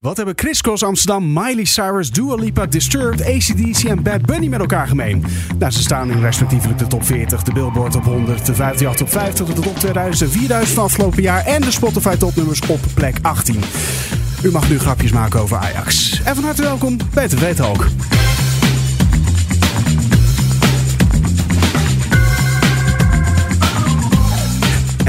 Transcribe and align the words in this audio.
Wat 0.00 0.16
hebben 0.16 0.38
Chris 0.38 0.60
Cross 0.60 0.82
Amsterdam, 0.82 1.32
Miley 1.32 1.64
Cyrus, 1.64 2.10
Dua 2.10 2.34
Lipa, 2.34 2.66
Disturbed, 2.66 3.24
ACDC 3.24 3.84
en 3.84 4.02
Bad 4.02 4.26
Bunny 4.26 4.46
met 4.46 4.60
elkaar 4.60 4.88
gemeen? 4.88 5.24
Nou, 5.58 5.72
ze 5.72 5.80
staan 5.80 6.10
in 6.10 6.20
respectievelijk 6.20 6.78
de 6.78 6.86
top 6.86 7.04
40, 7.04 7.42
de 7.42 7.52
Billboard 7.52 7.96
op 7.96 8.04
100, 8.04 8.46
de 8.46 8.52
58 8.52 8.96
top 8.96 9.08
50, 9.08 9.46
de 9.46 9.60
top 9.60 9.76
2000, 9.76 10.30
4000 10.30 10.74
van 10.74 10.84
afgelopen 10.84 11.22
jaar 11.22 11.46
en 11.46 11.60
de 11.60 11.70
Spotify 11.70 12.16
topnummers 12.16 12.60
op 12.60 12.80
plek 12.94 13.16
18. 13.22 13.60
U 14.42 14.50
mag 14.50 14.68
nu 14.68 14.78
grapjes 14.78 15.12
maken 15.12 15.40
over 15.40 15.56
Ajax. 15.56 16.20
En 16.24 16.34
van 16.34 16.44
harte 16.44 16.62
welkom 16.62 16.96
bij 17.14 17.28
TV 17.28 17.54
Talk. 17.54 17.86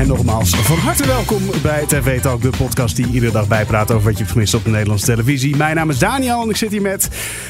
En 0.02 0.07
nogmaals, 0.07 0.49
van 0.49 0.77
harte 0.77 1.07
welkom 1.07 1.41
bij 1.61 1.86
TV 1.86 2.21
Talk, 2.21 2.41
de 2.41 2.49
podcast 2.57 2.95
die 2.95 3.07
iedere 3.11 3.31
dag 3.31 3.47
bijpraat 3.47 3.91
over 3.91 4.04
wat 4.04 4.13
je 4.13 4.20
hebt 4.20 4.31
gemist 4.31 4.54
op 4.54 4.63
de 4.63 4.70
Nederlandse 4.70 5.05
televisie. 5.05 5.55
Mijn 5.55 5.75
naam 5.75 5.89
is 5.89 5.99
Daniel 5.99 6.41
en 6.41 6.49
ik 6.49 6.55
zit 6.55 6.71
hier 6.71 6.81
met 6.81 7.09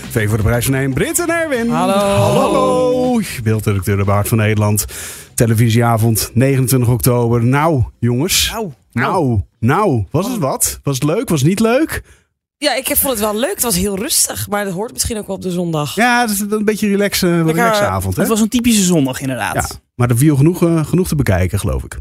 V 0.10 0.28
voor 0.28 0.38
de 0.38 0.44
prijs 0.44 0.66
van 0.66 0.74
1, 0.74 0.94
Brit 0.94 1.20
en 1.20 1.30
Erwin. 1.30 1.70
Hallo. 1.70 1.94
Hallo. 1.94 3.22
Beeldredacteur 3.44 3.98
de 3.98 4.04
Baard 4.04 4.28
van 4.28 4.38
Nederland. 4.38 4.86
Televisieavond, 5.36 6.32
29 6.34 6.90
oktober. 6.90 7.44
Nou, 7.44 7.84
jongens. 8.00 8.50
Nou, 8.52 8.72
Nou, 8.92 9.42
nou, 9.60 10.06
was 10.10 10.28
het 10.28 10.38
wat? 10.38 10.80
Was 10.84 10.96
het 10.96 11.04
leuk? 11.04 11.30
Was 11.30 11.40
het 11.40 11.50
niet 11.50 11.60
leuk? 11.60 12.04
Ja, 12.58 12.76
ik 12.76 12.86
vond 12.86 13.14
het 13.14 13.20
wel 13.20 13.36
leuk. 13.36 13.54
Het 13.54 13.64
was 13.64 13.76
heel 13.76 13.98
rustig, 13.98 14.50
maar 14.50 14.64
dat 14.64 14.74
hoort 14.74 14.94
misschien 14.94 15.18
ook 15.18 15.28
wel 15.28 15.36
op 15.36 15.42
de 15.42 15.52
zondag. 15.52 15.96
Ja, 15.96 16.22
het 16.22 16.30
is 16.30 16.40
een 16.40 16.66
beetje 16.66 16.88
relaxe, 16.88 17.44
relaxe 17.44 17.86
avond. 17.86 18.16
Hè? 18.16 18.22
Het 18.22 18.32
was 18.32 18.42
een 18.42 18.50
typische 18.50 18.84
zondag 18.84 19.22
inderdaad. 19.22 19.54
Ja, 19.54 19.62
Ja, 19.70 19.80
maar 19.96 20.10
er 20.10 20.18
viel 20.18 20.36
genoeg, 20.36 20.64
eh, 20.64 20.86
genoeg 20.86 21.08
te 21.08 21.16
bekijken, 21.16 21.60
geloof 21.60 21.84
ik. 21.84 21.98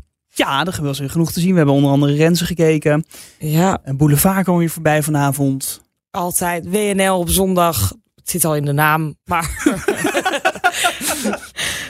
Er 0.47 0.83
was 0.83 0.99
weer 0.99 1.11
genoeg 1.11 1.33
te 1.33 1.41
zien. 1.41 1.51
We 1.51 1.57
hebben 1.57 1.75
onder 1.75 1.91
andere 1.91 2.15
Renze 2.15 2.45
gekeken. 2.47 3.05
Ja, 3.39 3.79
En 3.83 3.97
Boulevard 3.97 4.43
kwam 4.45 4.57
weer 4.59 4.71
voorbij 4.71 5.03
vanavond. 5.03 5.81
altijd. 6.11 6.69
WNL 6.69 7.19
op 7.19 7.29
zondag. 7.31 7.93
Het 8.15 8.31
zit 8.31 8.45
al 8.45 8.57
in 8.57 8.65
de 8.65 8.73
naam, 8.73 9.17
maar... 9.25 9.51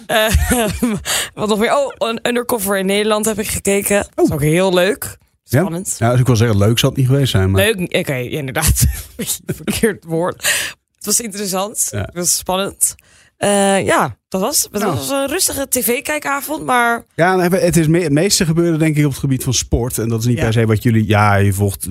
Eh, 0.07 0.27
wat 1.35 1.49
nog 1.49 1.59
meer? 1.59 1.77
Oh, 1.77 1.93
een 1.99 2.19
undercover 2.29 2.79
in 2.79 2.87
Nederland 2.87 3.25
heb 3.25 3.39
ik 3.39 3.49
gekeken. 3.49 4.07
Dat 4.15 4.25
is 4.25 4.31
ook 4.33 4.41
heel 4.41 4.75
leuk. 4.75 5.19
Spannend. 5.45 5.97
Ja, 5.99 6.11
dus 6.11 6.21
ik 6.21 6.27
wil 6.27 6.37
zeggen, 6.37 6.59
leuk 6.59 6.79
zal 6.79 6.89
het 6.89 6.99
niet 6.99 7.07
geweest 7.07 7.31
zijn. 7.31 7.51
Maar... 7.51 7.63
Leuk, 7.65 7.97
oké, 7.99 8.15
inderdaad. 8.17 8.85
Verkeerd 9.47 10.05
woord. 10.05 10.37
Het 10.97 11.05
was 11.07 11.21
interessant. 11.21 11.89
Ja. 11.91 12.01
Het 12.01 12.15
was 12.15 12.37
spannend. 12.37 12.95
Eh, 13.41 13.85
ja, 13.87 14.17
dat 14.29 14.41
was, 14.41 14.69
het 14.73 14.83
Nou. 14.83 14.95
was 14.95 15.11
een 15.11 15.27
rustige 15.29 15.67
tv-kijkavond, 15.69 16.65
maar 16.65 17.05
Ja, 17.15 17.39
het, 17.51 17.77
is 17.77 17.87
me- 17.87 18.01
het 18.03 18.13
meeste 18.13 18.45
gebeurde 18.45 18.79
denk 18.79 18.97
ik 18.97 19.05
op 19.05 19.11
het 19.11 19.21
gebied 19.21 19.45
van 19.45 19.55
sport. 19.55 19.99
En 19.99 20.09
dat 20.09 20.21
is 20.21 20.27
niet 20.27 20.37
Ja. 20.37 20.43
per 20.45 20.53
se 20.53 20.67
wat 20.67 20.83
jullie... 20.83 21.07
Ja, 21.07 21.35
je 21.37 21.53
volgt... 21.53 21.89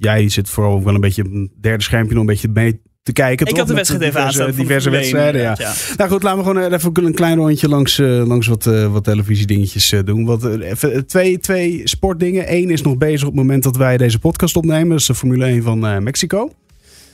jij 0.00 0.28
zit 0.28 0.48
vooral 0.50 0.72
ook 0.74 0.84
wel 0.84 0.94
een 0.94 1.00
beetje 1.00 1.24
op 1.24 1.30
een 1.32 1.52
derde 1.60 1.82
schermpje 1.82 2.12
nog 2.14 2.20
een 2.22 2.28
beetje 2.28 2.48
mee 2.48 2.80
te 3.02 3.12
kijken. 3.12 3.46
Ik 3.46 3.50
toch? 3.50 3.58
had 3.58 3.68
de 3.68 3.74
wedstrijd 3.74 4.02
even 4.02 4.14
diverse, 4.14 4.42
aanstaan. 4.42 4.60
diverse 4.62 4.90
wedstrijden, 4.90 5.40
ja. 5.40 5.54
ja. 5.58 5.72
Nou 5.96 6.10
goed, 6.10 6.22
laten 6.22 6.38
we 6.44 6.44
gewoon 6.50 6.72
even 6.72 7.04
een 7.06 7.14
klein 7.14 7.36
rondje 7.36 7.68
langs, 7.68 7.98
eh, 7.98 8.26
langs 8.26 8.46
wat, 8.46 8.66
eh, 8.66 8.92
wat 8.92 9.04
televisiedingetjes 9.04 9.92
eh, 9.92 10.00
doen. 10.04 10.24
Wat, 10.24 10.44
eh, 10.44 10.70
even, 10.70 10.92
eh, 10.92 10.98
twee, 11.00 11.38
twee 11.38 11.80
sportdingen. 11.84 12.52
Eén 12.54 12.70
is 12.70 12.82
nog 12.82 12.96
bezig 12.98 13.20
op 13.28 13.32
het 13.34 13.42
moment 13.42 13.62
dat 13.62 13.76
wij 13.76 13.96
deze 13.96 14.18
podcast 14.18 14.56
opnemen. 14.56 14.88
Dat 14.88 14.98
is 15.00 15.06
de 15.06 15.14
Formule 15.14 15.44
1 15.46 15.62
van 15.62 15.86
eh, 15.86 15.98
Mexico. 15.98 16.50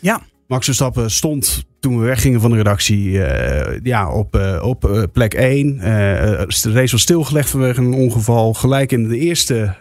Ja. 0.00 0.20
Max 0.47 0.64
Verstappen 0.64 1.11
stond 1.11 1.64
toen 1.81 1.98
we 1.98 2.05
weggingen 2.05 2.41
van 2.41 2.51
de 2.51 2.57
redactie 2.57 3.23
eh, 3.23 3.81
ja, 3.83 4.12
op, 4.12 4.37
eh, 4.37 4.62
op 4.62 4.91
eh, 4.91 5.03
plek 5.12 5.34
1. 5.34 5.79
Eh, 5.79 5.87
de 6.62 6.73
race 6.73 6.93
was 6.93 7.01
stilgelegd 7.01 7.51
vanwege 7.51 7.81
een 7.81 7.93
ongeval. 7.93 8.55
Gelijk 8.55 8.93
in 8.93 9.09
de 9.09 9.19
eerste 9.19 9.75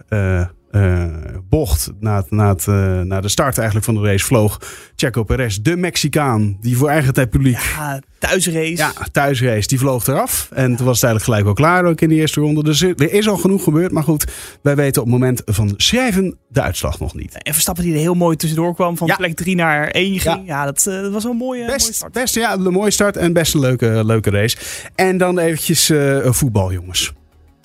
eh, 0.71 1.05
bocht 1.49 1.91
na, 1.99 2.15
het- 2.15 2.31
na, 2.31 2.49
het, 2.49 2.67
eh, 2.67 3.01
na 3.01 3.21
de 3.21 3.29
start 3.29 3.55
eigenlijk 3.57 3.85
van 3.85 3.95
de 3.95 4.01
race 4.01 4.25
vloog 4.25 4.61
Checo 4.95 5.23
Perez, 5.23 5.57
de 5.57 5.75
Mexicaan, 5.77 6.57
die 6.61 6.77
voor 6.77 6.89
eigen 6.89 7.13
tijd 7.13 7.29
publiek 7.29 7.57
Ja, 7.57 7.99
thuisrace. 8.19 8.75
ja, 8.75 8.91
thuisrace, 9.11 9.67
die 9.67 9.79
vloog 9.79 10.07
eraf. 10.07 10.49
En 10.53 10.75
toen 10.75 10.85
was 10.85 11.01
het 11.01 11.03
eigenlijk 11.09 11.23
gelijk 11.23 11.43
wel 11.43 11.53
klaar 11.53 11.85
ook 11.85 12.01
in 12.01 12.09
de 12.09 12.15
eerste 12.15 12.39
ronde. 12.41 12.63
Dus 12.63 12.81
er 12.81 13.11
is 13.13 13.27
al 13.27 13.37
genoeg 13.37 13.63
gebeurd. 13.63 13.91
Maar 13.91 14.03
goed, 14.03 14.25
wij 14.61 14.75
weten 14.75 15.01
op 15.01 15.07
het 15.07 15.17
moment 15.19 15.41
van 15.45 15.73
schrijven 15.77 16.37
de 16.47 16.61
uitslag 16.61 16.99
nog 16.99 17.15
niet. 17.15 17.37
En 17.43 17.53
Verstappen 17.53 17.83
die 17.83 17.93
er 17.93 17.99
heel 17.99 18.13
mooi 18.15 18.35
tussendoor 18.35 18.75
kwam. 18.75 18.97
Van 18.97 19.07
Ja. 19.07 19.15
plek 19.15 19.35
3 19.35 19.55
naar 19.55 19.89
1 19.91 20.19
ging. 20.19 20.41
Ja, 20.47 20.65
dat, 20.65 20.87
eh, 20.87 21.01
dat 21.01 21.11
was 21.11 21.23
wel 21.23 21.31
een 21.31 21.37
mooie, 21.37 21.65
mooie 21.65 21.79
start. 21.79 22.13
best, 22.13 22.35
ja, 22.35 22.53
een 22.53 22.61
mooie 22.73 22.91
start 22.91 23.17
en 23.17 23.33
best 23.33 23.53
een 23.53 23.59
leuke, 23.59 24.01
leuke 24.05 24.29
race. 24.29 24.57
En 24.95 25.17
dan 25.17 25.39
eventjes 25.39 25.91
voetbal, 26.23 26.71
jongens. 26.73 27.13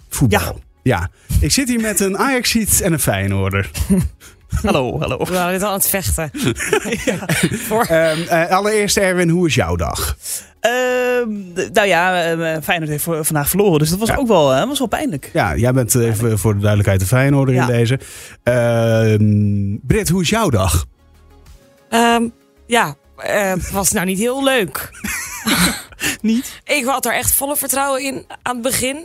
Voetbal. 0.09 0.41
Ja. 0.41 0.55
Ja. 0.83 1.09
ik 1.41 1.51
zit 1.53 1.69
hier 1.69 1.81
met 1.81 2.01
een 2.01 2.19
Ajax-seat 2.19 2.81
en 2.81 2.93
een 2.93 2.99
Feyenoorder. 3.01 3.71
Hallo, 4.63 4.99
hallo. 5.01 5.19
we 5.19 5.33
waren 5.33 5.53
dit 5.53 5.63
al 5.63 5.69
aan 5.69 5.75
het 5.75 5.89
vechten. 5.89 6.31
Voor, 7.69 7.85
Ehm, 7.85 8.21
eh, 8.23 8.51
allereerst 8.51 8.97
Erwin, 8.97 9.29
hoe 9.29 9.47
is 9.47 9.55
jouw 9.55 9.77
dag? 9.77 10.17
Ehm, 10.61 11.29
nou 11.73 11.87
ja, 11.87 12.25
eh, 12.33 12.63
Feyenoord 12.63 12.91
heeft 12.91 13.05
vandaag 13.05 13.49
verloren. 13.49 13.79
Dus 13.79 13.91
dat 13.91 13.99
was 13.99 14.09
Ja. 14.09 14.17
ook 14.17 14.27
wel, 14.27 14.67
was 14.67 14.79
wel 14.79 14.89
pijnlijk. 14.89 15.31
Ja, 15.33 15.57
jij 15.57 15.73
bent 15.73 15.95
eh, 15.95 16.07
even 16.07 16.39
voor 16.39 16.53
de 16.53 16.59
duidelijkheid 16.59 17.01
de 17.01 17.07
Feyenoorder 17.07 17.55
Ja. 17.55 17.61
in 17.61 17.67
deze. 17.73 17.99
Ehm 18.43 19.77
Britt, 19.87 20.09
hoe 20.09 20.23
is 20.23 20.29
jouw 20.29 20.49
dag? 20.51 20.85
Ehm, 21.89 22.29
ja, 22.67 22.95
eh, 23.17 23.51
het 23.51 23.71
was 23.71 23.93
nou 23.93 24.07
niet 24.07 24.19
heel 24.19 24.45
leuk. 24.45 24.91
Niet? 26.21 26.61
Ik 26.65 26.85
had 26.85 27.07
er 27.07 27.15
echt 27.15 27.35
volle 27.35 27.57
vertrouwen 27.57 28.03
in 28.03 28.25
aan 28.43 28.55
het 28.55 28.63
begin. 28.63 28.97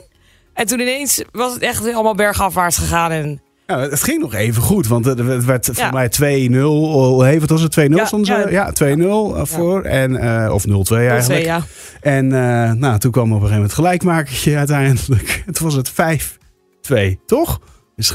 En 0.57 0.65
toen 0.65 0.79
ineens 0.79 1.23
was 1.31 1.53
het 1.53 1.61
echt 1.61 1.93
allemaal 1.93 2.15
bergafwaarts 2.15 2.77
gegaan. 2.77 3.11
En 3.11 3.41
Ja, 3.67 3.79
het 3.79 4.03
ging 4.03 4.21
nog 4.21 4.33
even 4.33 4.61
goed, 4.61 4.87
want 4.87 5.05
het 5.05 5.19
het 5.19 5.45
werd 5.45 5.69
voor 5.73 5.93
mij 5.93 6.09
2-0. 6.51 6.63
Oh, 6.63 7.19
hey, 7.19 7.39
wat 7.39 7.49
was 7.49 7.61
het? 7.61 7.79
2-0 7.79 7.83
Ja, 7.93 8.07
ja. 8.21 8.49
Ja, 8.49 8.71
2-0 8.71 9.45
voor. 9.45 9.81
En, 9.81 10.15
eh, 10.15 10.53
of 10.53 10.65
0-2 10.65 10.71
eigenlijk. 11.07 11.45
ja. 11.45 11.61
En 12.01 12.25
eh, 12.25 12.71
nou, 12.71 12.99
toen 12.99 13.11
kwam 13.11 13.23
op 13.23 13.29
een 13.29 13.35
gegeven 13.35 13.55
moment 13.55 13.73
gelijkmakertje 13.73 14.57
uiteindelijk. 14.57 15.43
Toen 15.51 15.65
was 15.65 15.73
het 15.73 15.91
5-2, 15.91 17.25
toch? 17.25 17.59
Is 17.95 18.09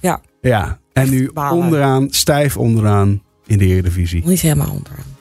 Ja. 0.00 0.20
Ja. 0.40 0.78
En 0.92 1.10
nu 1.10 1.30
onderaan, 1.34 2.06
stijf 2.10 2.56
onderaan 2.56 3.22
in 3.46 3.58
de 3.58 3.66
Eredivisie. 3.66 4.22
Niet 4.26 4.40
helemaal 4.40 4.70
onderaan. 4.70 5.18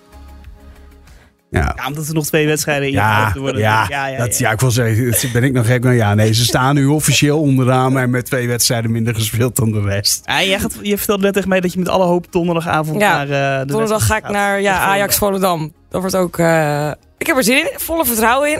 Ja, 1.51 1.73
Ja, 1.77 1.87
omdat 1.87 2.07
er 2.07 2.13
nog 2.13 2.25
twee 2.25 2.47
wedstrijden 2.47 2.91
ja, 2.91 3.15
ingelopen 3.17 3.41
worden. 3.41 3.61
ja, 3.61 3.85
ja, 3.89 4.07
ja, 4.07 4.17
dat, 4.17 4.37
ja. 4.37 4.47
ja, 4.47 4.53
ik 4.53 4.59
wil 4.59 4.71
zeggen, 4.71 5.31
ben 5.33 5.43
ik 5.43 5.53
nog 5.53 5.65
gek? 5.65 5.83
Nou 5.83 5.95
ja, 5.95 6.13
nee, 6.13 6.33
ze 6.33 6.43
staan 6.43 6.75
nu 6.75 6.85
officieel 6.85 7.39
onderaan, 7.41 7.93
maar 7.93 8.09
met 8.09 8.25
twee 8.25 8.47
wedstrijden 8.47 8.91
minder 8.91 9.15
gespeeld 9.15 9.55
dan 9.55 9.71
de 9.71 9.81
rest. 9.81 10.21
Ja, 10.25 10.43
jij 10.43 10.59
gaat, 10.59 10.75
je 10.81 10.97
vertelde 10.97 11.23
net 11.23 11.33
tegen 11.33 11.49
mij 11.49 11.59
dat 11.59 11.73
je 11.73 11.79
met 11.79 11.89
alle 11.89 12.05
hoop 12.05 12.31
donderdagavond 12.31 13.01
Ja, 13.01 13.23
naar 13.23 13.53
eh, 13.53 13.59
de 13.59 13.65
Donderdag 13.65 14.05
ga 14.05 14.17
ik 14.17 14.29
naar 14.29 14.61
ja. 14.61 14.79
Ajax 14.79 15.17
Volendam. 15.17 15.73
Dat 15.89 16.01
wordt 16.01 16.15
ook... 16.15 16.37
eh, 16.37 16.91
ik 17.17 17.27
heb 17.27 17.37
er 17.37 17.43
zin 17.43 17.57
in. 17.57 17.69
Volle 17.79 18.05
vertrouwen 18.05 18.51
in. 18.51 18.59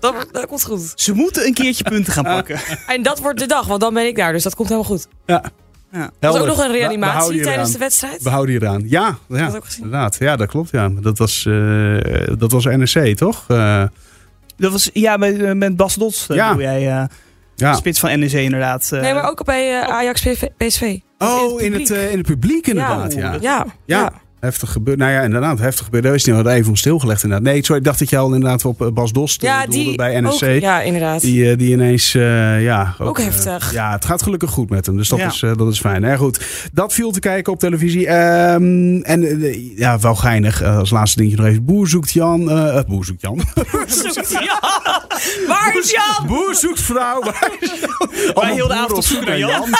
Dat, 0.00 0.14
dat 0.32 0.46
komt 0.46 0.64
goed. 0.64 0.92
Ze 0.94 1.12
moeten 1.12 1.46
een 1.46 1.54
keertje 1.54 1.84
punten 1.84 2.12
gaan 2.12 2.24
pakken. 2.36 2.58
En 2.86 3.02
dat 3.02 3.20
wordt 3.20 3.38
de 3.38 3.46
dag, 3.46 3.66
want 3.66 3.80
dan 3.80 3.94
ben 3.94 4.06
ik 4.06 4.16
daar. 4.16 4.32
Dus 4.32 4.42
dat 4.42 4.54
komt 4.54 4.68
helemaal 4.68 4.90
goed. 4.90 5.06
Ja. 5.26 5.42
Ja. 5.96 6.10
Was 6.20 6.40
ook 6.40 6.46
nog 6.46 6.58
een 6.64 6.72
reanimatie 6.72 7.40
tijdens 7.42 7.72
de 7.72 7.78
wedstrijd. 7.78 8.22
We 8.22 8.28
houden 8.30 8.54
je 8.54 8.60
eraan. 8.60 8.82
Ja, 8.86 9.18
ja 9.28 9.50
dat 9.50 9.74
inderdaad. 9.76 10.16
Ja, 10.18 10.36
dat 10.36 10.48
klopt. 10.48 10.70
Ja. 10.70 10.88
Dat, 10.88 11.18
was, 11.18 11.46
eh, 11.46 11.96
dat 12.38 12.52
was 12.52 12.64
NEC, 12.64 13.16
toch? 13.16 13.44
Eh, 13.48 13.82
Dat 14.56 14.72
was, 14.72 14.90
ja, 14.92 15.16
met, 15.16 15.38
eh, 15.42 15.52
met 15.52 15.76
Bas 15.76 15.94
Dots. 15.94 16.26
Ja. 16.28 16.52
doe 16.52 16.62
jij 16.62 16.88
eh, 16.98 17.04
ja. 17.54 17.74
spits 17.74 18.00
van 18.00 18.18
NEC 18.18 18.32
inderdaad. 18.32 18.92
eh. 18.92 19.00
Nee, 19.00 19.14
maar 19.14 19.28
ook 19.30 19.44
bij 19.44 19.80
Ajax 19.82 20.26
PSV. 20.56 20.98
Oh, 21.18 21.60
in 21.62 21.72
het, 21.72 21.90
in 21.90 22.18
het 22.18 22.26
publiek 22.26 22.66
inderdaad. 22.66 23.14
Ja, 23.14 23.36
Ja, 23.40 23.66
ja. 23.84 24.12
Heftig 24.40 24.72
gebeurd. 24.72 24.98
Nou 24.98 25.12
ja, 25.12 25.20
inderdaad, 25.20 25.58
heftig 25.58 25.84
gebeurd. 25.84 26.04
Daar 26.04 26.14
is 26.14 26.24
niet 26.24 26.34
al 26.36 26.48
even 26.48 26.68
om 26.68 26.76
stilgelegd 26.76 27.22
inderdaad. 27.22 27.52
Nee, 27.52 27.64
sorry, 27.64 27.80
ik 27.80 27.86
dacht 27.86 27.98
dat 27.98 28.10
je 28.10 28.16
al 28.18 28.34
inderdaad 28.34 28.64
op 28.64 28.82
eh, 28.82 28.88
Bas 28.88 29.12
Dost 29.12 29.42
eh, 29.42 29.48
Ja, 29.48 29.60
doelde 29.66 29.84
die 29.84 29.96
bij 29.96 30.20
NEC. 30.20 30.32
ook, 30.32 30.40
ja, 30.40 30.80
inderdaad. 30.80 31.20
Die, 31.20 31.50
eh, 31.50 31.58
die 31.58 31.70
ineens, 31.72 32.14
eh, 32.14 32.62
ja... 32.62 32.94
Ook 32.98 33.18
heftig. 33.20 33.72
ja, 33.72 33.92
het 33.92 34.04
gaat 34.04 34.22
gelukkig 34.22 34.50
goed 34.50 34.70
met 34.70 34.86
hem. 34.86 34.96
Dus 34.96 35.08
dat, 35.08 35.18
Ja. 35.18 35.26
is, 35.26 35.38
dat 35.56 35.72
is 35.72 35.80
fijn. 35.80 36.02
Hè? 36.02 36.16
Goed, 36.16 36.46
dat 36.72 36.92
viel 36.92 37.10
te 37.10 37.20
kijken 37.20 37.52
op 37.52 37.58
televisie. 37.58 38.06
Ehm, 38.06 39.00
en 39.02 39.38
ja, 39.76 39.98
wel 39.98 40.14
geinig. 40.14 40.62
Als 40.62 40.90
laatste 40.90 41.18
dingetje 41.18 41.40
nog 41.40 41.50
even. 41.50 41.64
Boer 41.64 41.88
zoekt 41.88 42.12
Jan. 42.12 42.44
boer 42.88 43.04
zoekt 43.04 43.20
Jan. 43.20 43.40
Zoekt 43.86 44.30
Jan. 44.30 44.70
Waar 45.48 45.76
is 45.82 45.90
Jan? 45.90 46.26
Boer 46.26 46.54
zoekt 46.54 46.80
vrouw. 46.80 47.20
Waar 47.22 47.50
is 47.60 47.70
Jan? 47.80 48.08
Allemaal 48.34 48.54
heel 48.54 48.68
de 48.68 48.74
boeren 48.74 48.76
avond 48.76 48.90
op 48.90 48.96
op 48.96 49.04
zoek 49.04 49.16
zoek 49.18 49.26
naar 49.28 49.38
Boer 49.38 49.48
Jan 49.48 49.74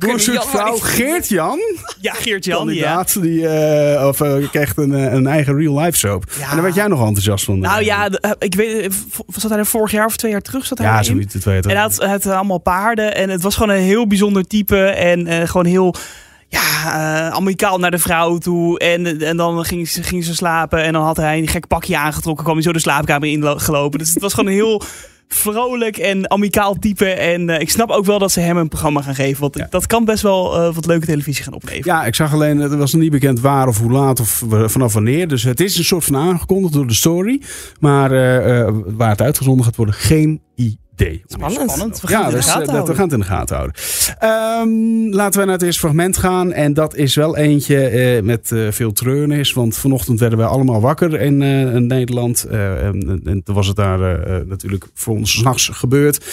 maar 0.00 0.46
vrouw. 0.46 0.72
niet- 0.72 0.82
Geert 0.82 1.28
Jan. 1.28 1.58
Ja, 2.00 2.12
Geert-Jan. 2.12 2.58
Ja. 2.58 2.64
kandidaat. 2.64 3.22
Die 3.22 3.48
eh, 3.48 4.06
of, 4.06 4.20
eh, 4.20 4.50
krijgt 4.50 4.76
een, 4.78 4.94
eh, 4.94 5.12
een 5.12 5.26
eigen 5.26 5.56
real 5.56 5.78
life 5.80 5.98
soap. 5.98 6.24
Ja. 6.38 6.44
En 6.48 6.52
daar 6.52 6.62
werd 6.62 6.74
jij 6.74 6.86
nog 6.86 7.00
enthousiast 7.00 7.44
van. 7.44 7.58
Nou 7.58 7.84
ja, 7.84 8.08
ik 8.38 8.54
weet, 8.54 8.94
zat 9.36 9.50
hij 9.50 9.58
er 9.58 9.66
vorig 9.66 9.90
jaar 9.90 10.06
of 10.06 10.16
twee 10.16 10.30
jaar 10.30 10.40
terug? 10.40 10.66
Zat 10.66 10.78
hij 10.78 10.86
Ja, 10.86 11.02
zoiets. 11.02 11.34
Het 11.34 11.44
weet 11.44 11.64
En 11.66 11.70
hij 11.70 11.80
had, 11.80 12.26
allemaal 12.26 12.58
paarden 12.58 13.14
en 13.14 13.30
het 13.30 13.42
was 13.42 13.54
gewoon 13.54 13.76
een 13.76 13.82
heel 13.82 14.06
bijzonder 14.06 14.46
type 14.46 14.84
en 14.86 15.48
gewoon 15.48 15.66
heel 15.66 15.94
ja, 16.48 17.30
amicaal 17.30 17.78
naar 17.78 17.90
de 17.90 17.98
vrouw 17.98 18.38
toe. 18.38 18.78
En, 18.78 19.20
en 19.22 19.36
dan 19.36 19.64
ging 19.64 19.88
ze, 19.88 20.02
ging 20.02 20.24
ze 20.24 20.34
slapen 20.34 20.82
en 20.82 20.92
dan 20.92 21.04
had 21.04 21.16
hij 21.16 21.38
een 21.38 21.48
gek 21.48 21.66
pakje 21.66 21.96
aangetrokken, 21.98 22.44
kwam 22.44 22.56
hij 22.56 22.64
zo 22.64 22.72
de 22.72 22.78
slaapkamer 22.78 23.28
in 23.28 23.40
lo- 23.40 23.58
gelopen. 23.58 23.98
Dus 23.98 24.10
het 24.12 24.22
was 24.22 24.34
gewoon 24.34 24.48
een 24.50 24.56
heel 24.58 24.82
vrolijk 25.28 25.96
en 25.96 26.30
amicaal 26.30 26.74
type. 26.74 27.06
En 27.08 27.50
eh, 27.50 27.60
ik 27.60 27.70
snap 27.70 27.90
ook 27.90 28.04
wel 28.04 28.18
dat 28.18 28.32
ze 28.32 28.40
hem 28.40 28.56
een 28.56 28.68
programma 28.68 29.02
gaan 29.02 29.14
geven. 29.14 29.40
Want 29.40 29.56
Ja. 29.58 29.66
dat 29.70 29.86
kan 29.86 30.04
best 30.04 30.22
wel 30.22 30.56
eh, 30.56 30.74
wat 30.74 30.86
leuke 30.86 31.06
televisie 31.06 31.44
gaan 31.44 31.52
opleveren. 31.54 31.94
Ja, 31.94 32.04
ik 32.04 32.14
zag 32.14 32.32
alleen, 32.32 32.58
het 32.58 32.74
was 32.74 32.92
nog 32.92 33.02
niet 33.02 33.10
bekend 33.10 33.40
waar 33.40 33.68
of 33.68 33.78
hoe 33.78 33.90
laat 33.90 34.20
of 34.20 34.42
vanaf 34.48 34.92
wanneer. 34.92 35.28
Dus 35.28 35.42
het 35.42 35.60
is 35.60 35.78
een 35.78 35.84
soort 35.84 36.04
van 36.04 36.16
aangekondigd 36.16 36.72
door 36.74 36.86
de 36.86 36.94
story. 36.94 37.40
Maar 37.80 38.12
eh, 38.12 38.72
waar 38.86 39.10
het 39.10 39.22
uitgezonden 39.22 39.64
gaat 39.64 39.76
worden, 39.76 39.94
geen 39.94 40.40
idee. 40.54 40.78
Spannend. 41.26 41.70
Spannend. 41.70 42.00
We 42.00 42.06
gaan 42.06 42.18
Ja, 42.20 42.24
het 42.24 42.34
in 42.34 42.38
de 42.38 42.44
dus, 42.44 42.46
gaten 42.46 42.60
eh, 42.60 42.66
dat, 42.66 42.66
we 42.66 42.72
houden. 42.72 42.94
gaan 42.96 43.04
het 43.04 43.12
in 43.12 43.18
de 43.20 43.26
gaten 43.26 43.56
houden. 43.56 43.76
Ehm, 44.18 45.14
laten 45.14 45.40
we 45.40 45.46
naar 45.46 45.54
het 45.54 45.62
eerste 45.64 45.80
fragment 45.80 46.16
gaan. 46.16 46.52
En 46.52 46.74
dat 46.74 46.94
is 46.94 47.14
wel 47.14 47.36
eentje 47.36 47.86
eh, 47.88 48.22
met 48.22 48.52
eh, 48.52 48.66
veel 48.70 48.92
treurnis. 48.92 49.52
Want 49.52 49.76
vanochtend 49.76 50.20
werden 50.20 50.38
wij 50.38 50.46
allemaal 50.48 50.80
wakker 50.80 51.20
in, 51.20 51.42
eh, 51.42 51.74
in 51.74 51.86
Nederland. 51.86 52.44
Eh, 52.44 52.86
en, 52.86 53.20
en 53.24 53.42
toen 53.42 53.54
was 53.54 53.66
het 53.66 53.76
daar 53.76 53.98
natuurlijk 54.46 54.86
voor 54.94 55.16
ons 55.16 55.32
s'nachts 55.32 55.68
gebeurd. 55.68 56.24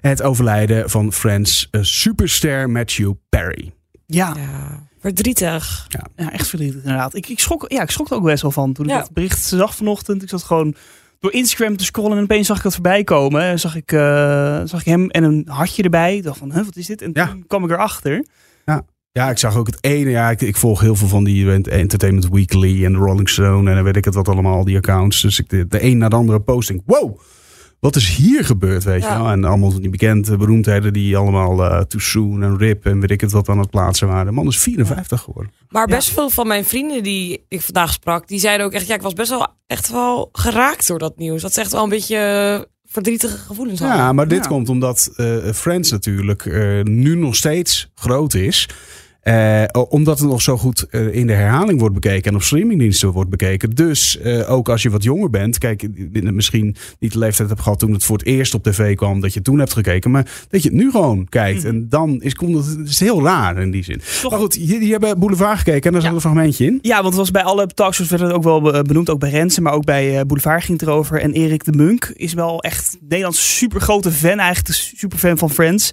Het 0.00 0.22
overlijden 0.22 0.90
van 0.90 1.12
Friends 1.12 1.68
superster 1.80 2.70
Matthew 2.70 3.12
Perry. 3.28 3.72
Ja, 4.06 4.34
Ja, 4.36 4.86
verdrietig. 5.00 5.86
ja, 6.16 6.32
echt 6.32 6.46
verdrietig 6.48 6.82
inderdaad. 6.82 7.14
Ik, 7.14 7.28
ik, 7.28 7.38
schrok, 7.40 7.64
ja, 7.68 7.82
ik 7.82 7.90
schrok 7.90 8.10
er 8.10 8.16
ook 8.16 8.24
best 8.24 8.42
wel 8.42 8.50
van 8.50 8.72
toen 8.72 8.84
ik 8.84 8.90
Ja. 8.90 8.98
dat 8.98 9.12
bericht 9.12 9.42
zag 9.44 9.74
vanochtend. 9.74 10.22
Ik 10.22 10.28
zat 10.28 10.42
gewoon 10.42 10.74
door 11.20 11.32
Instagram 11.32 11.76
te 11.76 11.84
scrollen 11.84 12.16
en 12.16 12.22
opeens 12.22 12.46
zag 12.46 12.56
ik 12.56 12.62
dat 12.62 12.72
voorbij 12.74 13.04
komen. 13.04 13.42
En 13.42 13.58
zag 13.58 13.76
ik, 13.76 13.92
eh, 13.92 14.60
zag 14.64 14.80
ik 14.80 14.86
hem 14.86 15.10
en 15.10 15.22
een 15.22 15.44
hartje 15.48 15.82
erbij. 15.82 16.16
Ik 16.16 16.22
dacht 16.22 16.38
van, 16.38 16.52
huh, 16.52 16.64
wat 16.64 16.76
is 16.76 16.86
dit? 16.86 17.02
En 17.02 17.10
Ja. 17.14 17.26
toen 17.26 17.44
kwam 17.46 17.64
ik 17.64 17.70
erachter. 17.70 18.24
Ja, 19.12 19.30
ik 19.30 19.38
zag 19.38 19.56
ook 19.56 19.66
het 19.66 19.78
ene. 19.80 20.10
Ja, 20.10 20.30
ik, 20.30 20.40
ik 20.40 20.56
volg 20.56 20.80
heel 20.80 20.96
veel 20.96 21.08
van 21.08 21.24
die 21.24 21.50
ent- 21.50 21.68
Entertainment 21.68 22.28
Weekly 22.32 22.84
en 22.84 22.92
de 22.92 22.98
Rolling 22.98 23.28
Stone. 23.28 23.68
En 23.70 23.74
dan 23.76 23.84
weet 23.84 23.96
ik 23.96 24.04
het 24.04 24.14
wat 24.14 24.28
allemaal, 24.28 24.64
die 24.64 24.76
accounts. 24.76 25.20
Dus 25.22 25.38
ik, 25.38 25.48
de, 25.48 25.66
de 25.66 25.82
een 25.82 25.98
na 25.98 26.08
de 26.08 26.16
andere 26.16 26.40
posting. 26.40 26.82
Wow, 26.86 27.20
wat 27.80 27.96
is 27.96 28.16
hier 28.16 28.44
gebeurd, 28.44 28.84
weet 28.84 29.02
je 29.02 29.08
wel? 29.08 29.28
En 29.28 29.44
allemaal 29.44 29.70
van 29.70 29.80
die 29.80 29.90
bekende 29.90 30.36
beroemdheden 30.36 30.92
die 30.92 31.16
allemaal 31.16 31.64
eh 31.64 31.80
Too 31.80 32.00
Soon 32.00 32.42
en 32.42 32.58
Rip 32.58 32.86
en 32.86 33.00
weet 33.00 33.10
ik 33.10 33.20
het 33.20 33.32
wat 33.32 33.48
aan 33.48 33.58
het 33.58 33.70
plaatsen 33.70 34.08
waren. 34.08 34.26
De 34.26 34.32
man 34.32 34.46
is 34.46 34.58
54 34.58 35.20
geworden. 35.20 35.52
Maar 35.68 35.86
best 35.86 36.08
veel 36.08 36.30
van 36.30 36.46
mijn 36.46 36.64
vrienden 36.64 37.02
die 37.02 37.44
ik 37.48 37.60
vandaag 37.62 37.92
sprak, 37.92 38.28
die 38.28 38.38
zeiden 38.38 38.66
ook 38.66 38.72
echt, 38.72 38.86
ja, 38.86 38.94
ik 38.94 39.02
was 39.02 39.12
best 39.12 39.30
wel 39.30 39.46
echt 39.66 39.90
wel 39.90 40.28
geraakt 40.32 40.86
door 40.86 40.98
dat 40.98 41.16
nieuws. 41.16 41.42
Dat 41.42 41.50
is 41.50 41.56
echt 41.56 41.72
wel 41.72 41.82
een 41.82 41.88
beetje 41.88 42.16
eh, 42.16 42.60
verdrietige 42.84 43.36
gevoelens. 43.36 43.80
hadden. 43.80 43.98
Ja, 43.98 44.12
maar 44.12 44.28
dit 44.28 44.42
Ja. 44.42 44.48
komt 44.48 44.68
omdat 44.68 45.12
eh, 45.16 45.36
Friends 45.54 45.90
natuurlijk 45.90 46.46
eh, 46.46 46.82
nu 46.82 47.16
nog 47.16 47.36
steeds 47.36 47.88
groot 47.94 48.34
is. 48.34 48.68
Eh, 49.26 49.62
omdat 49.88 50.18
het 50.18 50.28
nog 50.28 50.42
zo 50.42 50.56
goed 50.56 50.86
eh, 50.90 51.14
in 51.14 51.26
de 51.26 51.32
herhaling 51.32 51.78
wordt 51.78 51.94
bekeken 51.94 52.30
en 52.30 52.36
op 52.36 52.42
streamingdiensten 52.42 53.12
wordt 53.12 53.30
bekeken. 53.30 53.70
Dus 53.70 54.18
eh, 54.18 54.50
ook 54.50 54.68
als 54.68 54.82
je 54.82 54.90
wat 54.90 55.02
jonger 55.02 55.30
bent, 55.30 55.58
kijk, 55.58 55.86
misschien 56.22 56.76
niet 56.98 57.12
de 57.12 57.18
leeftijd 57.18 57.48
hebt 57.48 57.60
gehad 57.60 57.78
toen 57.78 57.92
het 57.92 58.04
voor 58.04 58.16
het 58.16 58.26
eerst 58.26 58.54
op 58.54 58.62
tv 58.62 58.94
kwam, 58.96 59.20
dat 59.20 59.34
je 59.34 59.42
toen 59.42 59.58
hebt 59.58 59.72
gekeken, 59.72 60.10
maar 60.10 60.44
dat 60.48 60.62
je 60.62 60.68
het 60.68 60.78
nu 60.78 60.90
gewoon 60.90 61.28
kijkt. 61.28 61.64
En 61.64 61.88
dan 61.88 62.22
is, 62.22 62.34
komt 62.34 62.54
het, 62.54 62.76
het 62.76 62.88
is 62.88 63.00
heel 63.00 63.22
raar 63.22 63.58
in 63.58 63.70
die 63.70 63.84
zin. 63.84 64.00
Toch- 64.22 64.30
Maar 64.30 64.40
goed, 64.40 64.54
jullie 64.60 64.90
hebben 64.92 65.18
Boulevard 65.18 65.58
gekeken 65.58 65.82
en 65.82 65.92
daar 65.92 66.00
zat 66.00 66.10
Ja. 66.10 66.16
een 66.16 66.20
fragmentje 66.22 66.64
in. 66.66 66.78
Ja, 66.82 66.94
want 66.96 67.06
het 67.06 67.16
was 67.16 67.30
bij 67.30 67.42
alle 67.42 67.66
talkshows 67.66 68.08
werd 68.10 68.22
het 68.22 68.32
ook 68.32 68.42
wel 68.42 68.60
be- 68.60 68.82
benoemd. 68.82 69.10
Ook 69.10 69.20
bij 69.20 69.30
Rensen, 69.30 69.62
maar 69.62 69.72
ook 69.72 69.84
bij 69.84 70.26
Boulevard 70.26 70.64
ging 70.64 70.80
het 70.80 70.88
erover. 70.88 71.20
En 71.20 71.32
Erik 71.32 71.64
de 71.64 71.72
Munk 71.72 72.12
is 72.14 72.32
wel 72.34 72.62
echt 72.62 72.96
Nederlands 73.00 73.56
super 73.56 73.80
grote 73.80 74.10
fan. 74.12 74.38
Eigenlijk 74.38 74.66
de 74.66 74.72
super 74.96 75.18
fan 75.18 75.38
van 75.38 75.50
Friends. 75.50 75.90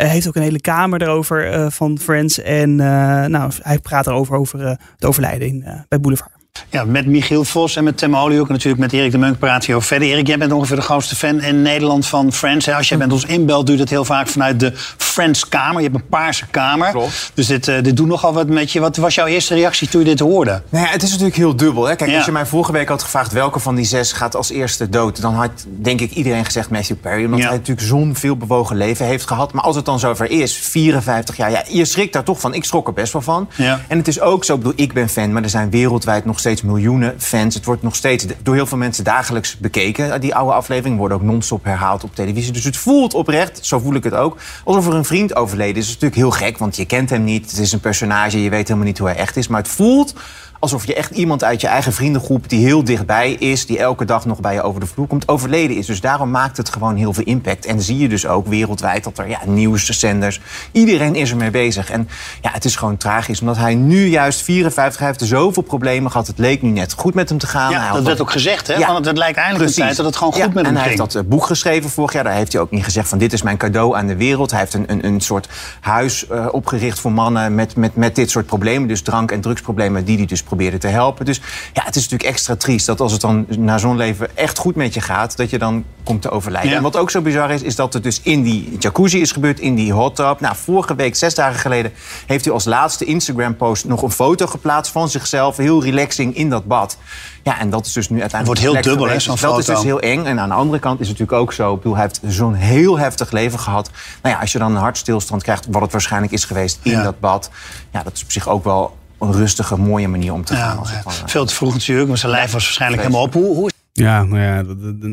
Hij 0.00 0.08
heeft 0.08 0.28
ook 0.28 0.36
een 0.36 0.42
hele 0.42 0.60
kamer 0.60 1.02
erover 1.02 1.52
eh, 1.52 1.70
van 1.70 1.98
Friends. 1.98 2.38
En 2.38 2.80
eh, 2.80 3.24
nou, 3.24 3.52
hij 3.62 3.78
praat 3.78 4.06
erover 4.06 4.36
over 4.36 4.60
eh, 4.60 4.70
het 4.94 5.04
overlijden 5.04 5.48
in, 5.48 5.62
eh, 5.62 5.80
bij 5.88 6.00
Boulevard. 6.00 6.39
Ja, 6.70 6.84
met 6.84 7.06
Michiel 7.06 7.44
Vos 7.44 7.76
en 7.76 7.84
met 7.84 7.96
Tim 7.96 8.16
Oliehoek 8.16 8.46
en 8.46 8.52
natuurlijk 8.52 8.80
met 8.82 8.92
Erik 8.92 9.10
de 9.10 9.18
Munk 9.18 9.38
praat 9.38 9.64
je 9.66 9.74
over 9.74 9.86
verder. 9.86 10.08
Erik, 10.08 10.26
jij 10.26 10.38
bent 10.38 10.52
ongeveer 10.52 10.76
de 10.76 10.82
grootste 10.82 11.16
fan 11.16 11.40
in 11.40 11.62
Nederland 11.62 12.06
van 12.06 12.32
Friends. 12.32 12.66
hè. 12.66 12.74
Als 12.74 12.88
jij 12.88 12.98
bent 12.98 13.12
ons 13.12 13.24
inbelt, 13.24 13.66
doe 13.66 13.74
je 13.74 13.80
dat 13.80 13.90
heel 13.90 14.04
vaak 14.04 14.28
vanuit 14.28 14.60
de 14.60 14.72
Friends-kamer. 14.96 15.76
Je 15.82 15.88
hebt 15.88 15.94
een 16.00 16.08
paarse 16.08 16.46
kamer. 16.46 16.90
Klopt. 16.90 17.30
Dus 17.34 17.46
dit, 17.46 17.68
eh, 17.68 17.82
dit 17.82 17.96
doet 17.96 18.06
nogal 18.06 18.32
wat 18.32 18.46
met 18.48 18.72
je. 18.72 18.80
Wat 18.80 18.96
was 18.96 19.14
jouw 19.14 19.26
eerste 19.26 19.54
reactie 19.54 19.88
toen 19.88 20.00
je 20.00 20.06
dit 20.06 20.20
hoorde? 20.20 20.62
Nou 20.68 20.84
ja, 20.86 20.90
het 20.92 21.02
is 21.02 21.10
natuurlijk 21.10 21.36
heel 21.36 21.56
dubbel. 21.56 21.84
Hè? 21.88 21.96
Kijk, 21.96 22.10
Ja. 22.10 22.16
als 22.16 22.24
je 22.26 22.32
mij 22.32 22.46
vorige 22.46 22.72
week 22.72 22.88
had 22.88 23.02
gevraagd 23.02 23.32
welke 23.32 23.58
van 23.60 23.74
die 23.74 23.84
zes 23.84 24.12
gaat 24.12 24.36
als 24.36 24.50
eerste 24.50 24.88
dood, 24.88 25.20
dan 25.20 25.34
had 25.34 25.50
denk 25.66 26.00
ik 26.00 26.10
iedereen 26.10 26.44
gezegd 26.44 26.70
Matthew 26.70 26.96
Perry. 27.00 27.24
Omdat 27.24 27.40
Ja. 27.40 27.46
hij 27.48 27.56
natuurlijk 27.56 27.86
zo'n 27.86 28.16
veel 28.16 28.36
bewogen 28.36 28.76
leven 28.76 29.06
heeft 29.06 29.26
gehad. 29.26 29.52
Maar 29.52 29.64
als 29.64 29.76
het 29.76 29.84
dan 29.84 29.98
zover 29.98 30.30
is, 30.30 30.54
54 30.56 31.36
jaar, 31.36 31.50
ja, 31.50 31.64
je 31.68 31.84
schrikt 31.84 32.12
daar 32.12 32.24
toch 32.24 32.40
van. 32.40 32.54
Ik 32.54 32.64
schrok 32.64 32.86
er 32.86 32.92
best 32.92 33.12
wel 33.12 33.22
van. 33.22 33.48
Ja. 33.56 33.80
En 33.88 33.98
het 33.98 34.08
is 34.08 34.20
ook 34.20 34.44
zo, 34.44 34.54
ik 34.54 34.58
bedoel, 34.60 34.74
ik 34.76 34.92
ben 34.92 35.08
fan, 35.08 35.32
maar 35.32 35.42
er 35.42 35.48
zijn 35.50 35.70
wereldwijd 35.70 36.24
nog 36.24 36.39
steeds 36.40 36.62
miljoenen 36.62 37.14
fans. 37.18 37.54
Het 37.54 37.64
wordt 37.64 37.82
nog 37.82 37.94
steeds 37.94 38.26
door 38.42 38.54
heel 38.54 38.66
veel 38.66 38.78
mensen 38.78 39.04
dagelijks 39.04 39.58
bekeken. 39.58 40.20
Die 40.20 40.34
oude 40.34 40.52
afleveringen 40.52 40.98
worden 40.98 41.16
ook 41.16 41.22
non-stop 41.22 41.64
herhaald 41.64 42.04
op 42.04 42.14
televisie. 42.14 42.52
Dus 42.52 42.64
het 42.64 42.76
voelt 42.76 43.14
oprecht, 43.14 43.66
zo 43.66 43.78
voel 43.78 43.94
ik 43.94 44.04
het 44.04 44.14
ook, 44.14 44.36
alsof 44.64 44.86
er 44.86 44.94
een 44.94 45.04
vriend 45.04 45.36
overleden 45.36 45.76
is. 45.76 45.86
Dat 45.86 45.96
is 45.96 46.00
natuurlijk 46.00 46.20
heel 46.20 46.48
gek, 46.48 46.58
want 46.58 46.76
je 46.76 46.86
kent 46.86 47.10
hem 47.10 47.24
niet. 47.24 47.50
Het 47.50 47.60
is 47.60 47.72
een 47.72 47.80
personage, 47.80 48.42
je 48.42 48.50
weet 48.50 48.68
helemaal 48.68 48.88
niet 48.88 48.98
hoe 48.98 49.08
hij 49.08 49.16
echt 49.16 49.36
is. 49.36 49.48
Maar 49.48 49.60
het 49.60 49.70
voelt 49.70 50.14
alsof 50.60 50.86
je 50.86 50.94
echt 50.94 51.10
iemand 51.10 51.44
uit 51.44 51.60
je 51.60 51.66
eigen 51.66 51.92
vriendengroep... 51.92 52.48
die 52.48 52.64
heel 52.64 52.84
dichtbij 52.84 53.32
is, 53.32 53.66
die 53.66 53.78
elke 53.78 54.04
dag 54.04 54.26
nog 54.26 54.40
bij 54.40 54.54
je 54.54 54.62
over 54.62 54.80
de 54.80 54.86
vloer 54.86 55.06
komt, 55.06 55.28
overleden 55.28 55.76
is. 55.76 55.86
Dus 55.86 56.00
daarom 56.00 56.30
maakt 56.30 56.56
het 56.56 56.68
gewoon 56.68 56.96
heel 56.96 57.12
veel 57.12 57.24
impact. 57.24 57.66
En 57.66 57.80
zie 57.82 57.98
je 57.98 58.08
dus 58.08 58.26
ook 58.26 58.46
wereldwijd 58.46 59.04
dat 59.04 59.18
er 59.18 59.28
ja, 59.28 59.38
nieuwszenders... 59.46 60.40
iedereen 60.72 61.14
is 61.14 61.30
ermee 61.30 61.50
bezig. 61.50 61.90
En 61.90 62.08
ja, 62.40 62.50
het 62.52 62.64
is 62.64 62.76
gewoon 62.76 62.96
tragisch, 62.96 63.40
omdat 63.40 63.56
hij 63.56 63.74
nu 63.74 64.06
juist 64.06 64.42
54... 64.42 64.98
hij 65.00 65.08
heeft 65.08 65.24
zoveel 65.24 65.62
problemen 65.62 66.10
gehad. 66.10 66.26
Het 66.26 66.38
leek 66.38 66.62
nu 66.62 66.70
net 66.70 66.92
goed 66.96 67.14
met 67.14 67.28
hem 67.28 67.38
te 67.38 67.46
gaan. 67.46 67.72
Hij 67.72 67.82
Ja, 67.82 67.92
dat 67.92 68.04
werd 68.04 68.20
ook 68.20 68.30
gezegd, 68.30 68.66
hè? 68.66 68.74
Ja. 68.74 68.92
Want 68.92 69.06
het 69.06 69.18
lijkt 69.18 69.38
eindelijk 69.38 69.68
een 69.70 69.76
tijd 69.76 69.96
dat 69.96 70.06
het 70.06 70.16
gewoon 70.16 70.32
goed 70.32 70.42
Ja, 70.42 70.48
met 70.48 70.56
en 70.56 70.64
hem 70.64 70.74
hij 70.74 70.82
ging. 70.88 70.98
heeft 70.98 71.12
dat 71.12 71.22
eh, 71.22 71.28
boek 71.28 71.44
geschreven 71.46 71.90
vorig 71.90 72.12
jaar. 72.12 72.24
Daar 72.24 72.32
heeft 72.32 72.52
hij 72.52 72.60
ook 72.62 72.70
niet 72.70 72.84
gezegd 72.84 73.08
van 73.08 73.18
dit 73.18 73.32
is 73.32 73.42
mijn 73.42 73.56
cadeau 73.56 73.96
aan 73.96 74.06
de 74.06 74.16
wereld. 74.16 74.50
Hij 74.50 74.60
heeft 74.60 74.74
een, 74.74 74.84
een, 74.86 75.06
een 75.06 75.20
soort 75.20 75.48
huis 75.80 76.26
eh, 76.26 76.46
opgericht 76.50 77.00
voor 77.00 77.12
mannen 77.12 77.54
met, 77.54 77.76
met, 77.76 77.96
met 77.96 78.14
dit 78.14 78.30
soort 78.30 78.46
problemen. 78.46 78.88
Dus 78.88 79.02
drank- 79.02 79.30
en 79.30 79.40
drugsproblemen 79.40 80.04
die 80.04 80.16
hij 80.16 80.26
dus 80.26 80.42
probeerde 80.50 80.78
te 80.78 80.86
helpen. 80.86 81.24
Dus 81.24 81.40
ja, 81.72 81.82
het 81.84 81.96
is 81.96 82.02
natuurlijk 82.02 82.30
extra 82.30 82.56
triest 82.56 82.86
dat 82.86 83.00
als 83.00 83.12
het 83.12 83.20
dan 83.20 83.46
na 83.48 83.78
zo'n 83.78 83.96
leven 83.96 84.36
echt 84.36 84.58
goed 84.58 84.74
met 84.74 84.94
je 84.94 85.00
gaat... 85.00 85.36
dat 85.36 85.50
je 85.50 85.58
dan 85.58 85.84
komt 86.02 86.22
te 86.22 86.30
overlijden. 86.30 86.70
Ja. 86.70 86.76
En 86.76 86.82
wat 86.82 86.96
ook 86.96 87.10
zo 87.10 87.20
bizar 87.20 87.50
is, 87.50 87.62
is 87.62 87.76
dat 87.76 87.92
het 87.92 88.02
dus 88.02 88.20
in 88.22 88.42
die 88.42 88.76
jacuzzi 88.78 89.20
is 89.20 89.32
gebeurd, 89.32 89.60
in 89.60 89.74
die 89.74 89.92
hot 89.92 90.16
tub. 90.16 90.40
Nou, 90.40 90.56
vorige 90.56 90.94
week, 90.94 91.16
zes 91.16 91.34
dagen 91.34 91.60
geleden, 91.60 91.92
heeft 92.26 92.44
hij 92.44 92.54
als 92.54 92.64
laatste 92.64 93.04
Instagram-post 93.04 93.84
nog 93.84 94.02
een 94.02 94.10
foto 94.10 94.46
geplaatst 94.46 94.92
van 94.92 95.08
zichzelf. 95.08 95.56
Heel 95.56 95.82
relaxing 95.82 96.36
in 96.36 96.50
dat 96.50 96.66
bad. 96.66 96.96
Ja, 97.42 97.58
en 97.58 97.70
dat 97.70 97.86
is 97.86 97.92
dus 97.92 98.08
nu 98.08 98.20
uiteindelijk... 98.20 98.60
wordt 98.60 98.82
heel 98.82 98.90
dubbel, 98.92 99.12
hè, 99.12 99.20
zo'n 99.20 99.32
Dus 99.34 99.42
Dat 99.42 99.58
is 99.58 99.66
dus 99.66 99.82
heel 99.82 100.00
eng. 100.00 100.24
En 100.24 100.40
aan 100.40 100.48
de 100.48 100.54
andere 100.54 100.78
kant 100.78 101.00
is 101.00 101.08
het 101.08 101.18
natuurlijk 101.18 101.42
ook 101.42 101.52
zo. 101.52 101.70
Ik 101.74 101.76
bedoel, 101.76 101.96
hij 101.96 102.02
heeft 102.02 102.34
zo'n 102.34 102.54
heel 102.54 102.98
heftig 102.98 103.30
leven 103.30 103.58
gehad. 103.58 103.90
Nou 104.22 104.34
ja, 104.34 104.40
als 104.40 104.52
je 104.52 104.58
dan 104.58 104.70
een 104.70 104.82
hartstilstand 104.82 105.42
krijgt, 105.42 105.66
wat 105.70 105.82
het 105.82 105.92
waarschijnlijk 105.92 106.32
is 106.32 106.44
geweest 106.44 106.78
in 106.82 106.90
Ja. 106.90 107.02
dat 107.02 107.20
bad. 107.20 107.50
Ja, 107.90 108.02
dat 108.02 108.12
is 108.12 108.22
op 108.22 108.30
zich 108.30 108.48
ook 108.48 108.64
wel 108.64 108.96
een 109.20 109.32
rustige, 109.32 109.76
mooie 109.76 110.08
manier 110.08 110.32
om 110.32 110.44
te 110.44 110.54
gaan. 110.54 110.74
Ja, 110.74 110.78
als 110.78 110.90
het 110.90 111.04
ja. 111.04 111.18
dan, 111.18 111.28
veel 111.28 111.44
te 111.44 111.54
vroeg 111.54 111.72
natuurlijk, 111.72 112.08
maar 112.08 112.18
zijn 112.18 112.32
lijf 112.32 112.52
was 112.52 112.64
waarschijnlijk 112.64 113.02
helemaal 113.02 113.22
op. 113.22 113.32
Hoe, 113.32 113.54
hoe 113.54 113.70
Ja, 114.00 114.24
nou 114.24 114.40
ja, 114.40 114.64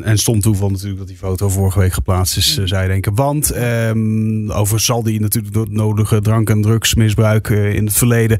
en 0.02 0.18
stom 0.18 0.40
toeval 0.40 0.70
natuurlijk 0.70 0.98
dat 0.98 1.08
die 1.08 1.16
foto 1.16 1.48
vorige 1.48 1.78
week 1.78 1.92
geplaatst 1.92 2.36
is, 2.36 2.56
Mm. 2.56 2.62
eh, 2.62 2.68
zou 2.68 2.82
je 2.82 2.88
denken. 2.88 3.14
Want 3.14 3.50
ehm, 3.50 4.50
over 4.50 4.80
zal 4.80 5.02
die 5.02 5.20
natuurlijk 5.20 5.54
door 5.54 5.64
het 5.64 5.72
nodige 5.72 6.20
drank- 6.20 6.50
en 6.50 6.62
drugsmisbruik 6.62 7.50
eh, 7.50 7.74
in 7.74 7.86
het 7.86 7.96
verleden 7.96 8.38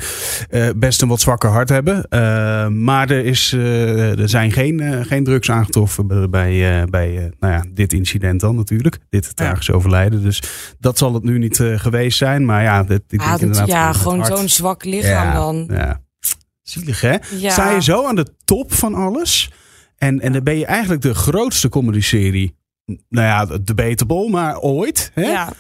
eh, 0.49 0.69
best 0.77 1.03
een 1.03 1.09
wat 1.09 1.21
zwakker 1.21 1.51
hart 1.51 1.69
hebben. 1.69 2.05
Eh, 2.09 2.69
maar 2.69 3.11
er, 3.11 3.25
is, 3.25 3.53
eh, 3.53 4.19
er 4.19 4.29
zijn 4.29 4.53
geen, 4.53 4.81
eh, 4.81 5.01
geen 5.07 5.25
drugs 5.25 5.51
aangetroffen 5.51 6.07
bij, 6.07 6.29
bij, 6.29 6.81
eh, 6.81 6.87
bij 6.87 7.17
eh, 7.19 7.25
nou 7.41 7.53
ja, 7.53 7.65
dit 7.75 7.93
incident 7.93 8.41
dan 8.41 8.57
natuurlijk. 8.57 8.99
Dit 9.09 9.37
tragische 9.37 9.73
overlijden. 9.73 10.23
Dus 10.23 10.43
dat 10.79 10.99
zal 10.99 11.15
het 11.15 11.23
nu 11.25 11.39
niet 11.39 11.61
eh, 11.61 11.79
geweest 11.79 12.19
zijn. 12.19 12.45
Maar 12.45 12.63
ja, 12.63 12.83
dit, 12.83 13.03
ik 13.09 13.21
Ah, 13.21 13.29
denk 13.29 13.41
inderdaad 13.41 13.69
ja, 13.69 13.93
gewoon 13.93 14.25
zo'n 14.25 14.49
zwak 14.49 14.85
lichaam 14.85 15.27
ja, 15.29 15.35
dan. 15.35 15.67
Ja. 15.71 16.01
Zielig 16.63 17.01
hè? 17.01 17.17
Sta 17.51 17.71
je 17.71 17.83
zo 17.83 18.07
aan 18.07 18.15
de 18.17 18.27
top 18.45 18.73
van 18.75 18.95
alles. 18.95 19.51
En, 19.99 20.21
en 20.21 20.33
dan 20.33 20.43
ben 20.43 20.59
je 20.59 20.67
eigenlijk 20.67 21.03
de 21.03 21.15
grootste 21.15 21.69
comedy-serie. 21.69 22.57
Nou 23.09 23.27
ja, 23.27 23.59
debatable, 23.63 24.29
maar 24.29 24.59
ooit. 24.61 25.11
Hè? 25.15 25.23
Ja. 25.23 25.53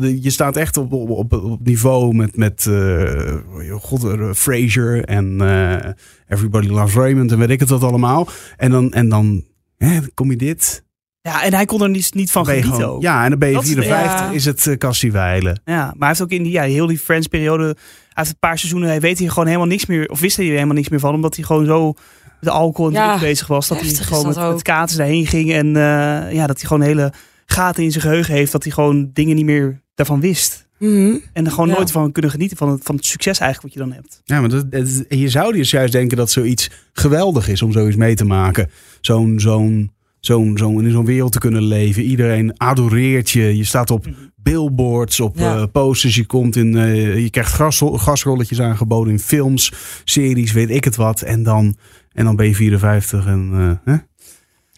Je 0.00 0.30
staat 0.30 0.56
echt 0.56 0.76
op, 0.76 0.92
op, 0.92 1.32
op, 1.32 1.60
niveau 1.64 2.14
met, 2.14 2.36
met 2.36 2.66
eh, 2.66 3.36
God, 3.70 4.04
eh, 4.04 4.32
Frasier 4.32 5.04
en 5.04 5.40
eh, 5.40 5.90
Everybody 6.28 6.66
Loves 6.66 6.94
Raymond 6.94 7.32
en 7.32 7.38
weet 7.38 7.50
ik 7.50 7.60
het 7.60 7.68
wat 7.68 7.82
allemaal. 7.82 8.28
En 8.56 8.70
dan, 8.70 8.92
en 8.92 9.08
dan 9.08 9.44
hè, 9.76 10.00
dan 10.00 10.10
kom 10.14 10.30
je 10.30 10.36
dit. 10.36 10.86
Ja, 11.20 11.42
en 11.44 11.54
hij 11.54 11.64
kon 11.64 11.82
er 11.82 11.88
niet, 11.88 12.14
niet 12.14 12.30
van 12.30 12.44
genieten 12.46 12.72
gewoon- 12.72 12.90
ook. 12.90 13.02
ja, 13.02 13.24
en 13.24 13.30
dan 13.30 13.38
ben 13.38 13.48
je 13.48 13.54
Dat 13.54 13.62
is- 13.64 13.68
54, 13.70 14.20
ja. 14.20 14.30
is 14.30 14.44
het 14.44 14.66
uh, 14.66 14.76
Cassie 14.76 15.12
Weilen. 15.12 15.60
Ja, 15.64 15.84
maar 15.84 15.94
hij 15.98 16.08
heeft 16.08 16.22
ook 16.22 16.30
in 16.30 16.42
die, 16.42 16.52
ja, 16.52 16.62
heel 16.62 16.86
die 16.86 16.98
Friends-periode, 16.98 17.64
hij 17.64 17.74
heeft 18.12 18.28
een 18.30 18.38
paar 18.38 18.58
seizoenen, 18.58 18.88
hij 18.88 19.00
weet 19.00 19.18
hier 19.18 19.28
gewoon 19.30 19.46
helemaal 19.46 19.66
niks 19.68 19.86
meer, 19.86 20.08
of 20.08 20.20
wist 20.20 20.36
hij 20.36 20.46
er 20.46 20.52
helemaal 20.52 20.74
niks 20.74 20.88
meer 20.88 21.00
van, 21.00 21.14
omdat 21.14 21.36
hij 21.36 21.44
gewoon 21.44 21.64
zo 21.66 21.86
met 21.86 21.96
de 22.40 22.50
alcohol 22.50 22.86
en 22.90 22.92
Ja, 22.96 23.08
druk 23.16 23.28
bezig 23.28 23.46
was. 23.46 23.68
Dat 23.68 23.80
hij 23.80 23.88
gewoon 23.94 24.24
dat 24.24 24.36
met, 24.36 24.66
met 24.66 24.96
daarheen 24.96 25.26
ging 25.26 25.52
en 25.52 25.66
eh, 25.66 26.32
ja, 26.32 26.46
dat 26.46 26.58
hij 26.58 26.66
gewoon 26.68 26.82
hele 26.82 27.12
gaten 27.46 27.82
in 27.82 27.90
zijn 27.90 28.02
geheugen 28.04 28.34
heeft, 28.34 28.52
dat 28.52 28.62
hij 28.62 28.72
gewoon 28.72 29.10
dingen 29.12 29.36
niet 29.36 29.44
meer 29.44 29.80
daarvan 29.94 30.20
wist. 30.20 30.66
Mhm. 30.78 31.16
En 31.32 31.44
er 31.44 31.50
gewoon 31.50 31.68
Ja. 31.68 31.74
nooit 31.74 31.90
van 31.90 32.12
kunnen 32.12 32.30
genieten 32.30 32.56
van 32.56 32.68
het, 32.70 32.82
van 32.82 32.94
het 32.94 33.04
succes 33.04 33.38
eigenlijk 33.38 33.74
wat 33.74 33.84
je 33.84 33.90
dan 33.90 33.98
hebt. 33.98 34.20
Ja, 34.24 34.40
maar 34.40 34.48
dat, 34.48 34.66
het- 34.70 35.04
je 35.08 35.28
zou 35.28 35.52
dus 35.52 35.70
juist 35.70 35.92
denken 35.92 36.16
dat 36.16 36.30
zoiets 36.30 36.70
geweldig 36.92 37.48
is 37.48 37.62
om 37.62 37.72
zoiets 37.72 37.96
mee 37.96 38.14
te 38.14 38.24
maken. 38.24 38.70
Zo'n 39.00 39.40
zo'n 39.40 39.92
zo'n 40.20 40.58
zo'n 40.58 40.84
in 40.84 40.90
zo'n 40.90 41.04
wereld 41.04 41.32
te 41.32 41.38
kunnen 41.38 41.62
leven. 41.62 42.02
Iedereen 42.02 42.58
adoreert 42.58 43.30
je. 43.30 43.56
Je 43.56 43.64
staat 43.64 43.90
op 43.90 44.06
billboards, 44.36 45.20
op 45.20 45.38
Ja. 45.38 45.56
eh, 45.56 45.62
posters. 45.72 46.14
Je 46.14 46.26
komt 46.26 46.56
in, 46.56 46.76
eh, 46.76 47.18
je 47.22 47.30
krijgt 47.30 47.52
gas, 47.52 47.82
gasrolletjes 47.92 48.60
aangeboden 48.60 49.12
in 49.12 49.18
films, 49.18 49.72
series, 50.04 50.52
weet 50.52 50.70
ik 50.70 50.84
het 50.84 50.96
wat. 50.96 51.22
En 51.22 51.42
dan, 51.42 51.76
en 52.12 52.24
dan 52.24 52.36
ben 52.36 52.46
je 52.46 52.54
54 52.54 53.26
en 53.26 53.50
eh, 53.84 53.92
hè? 53.94 53.96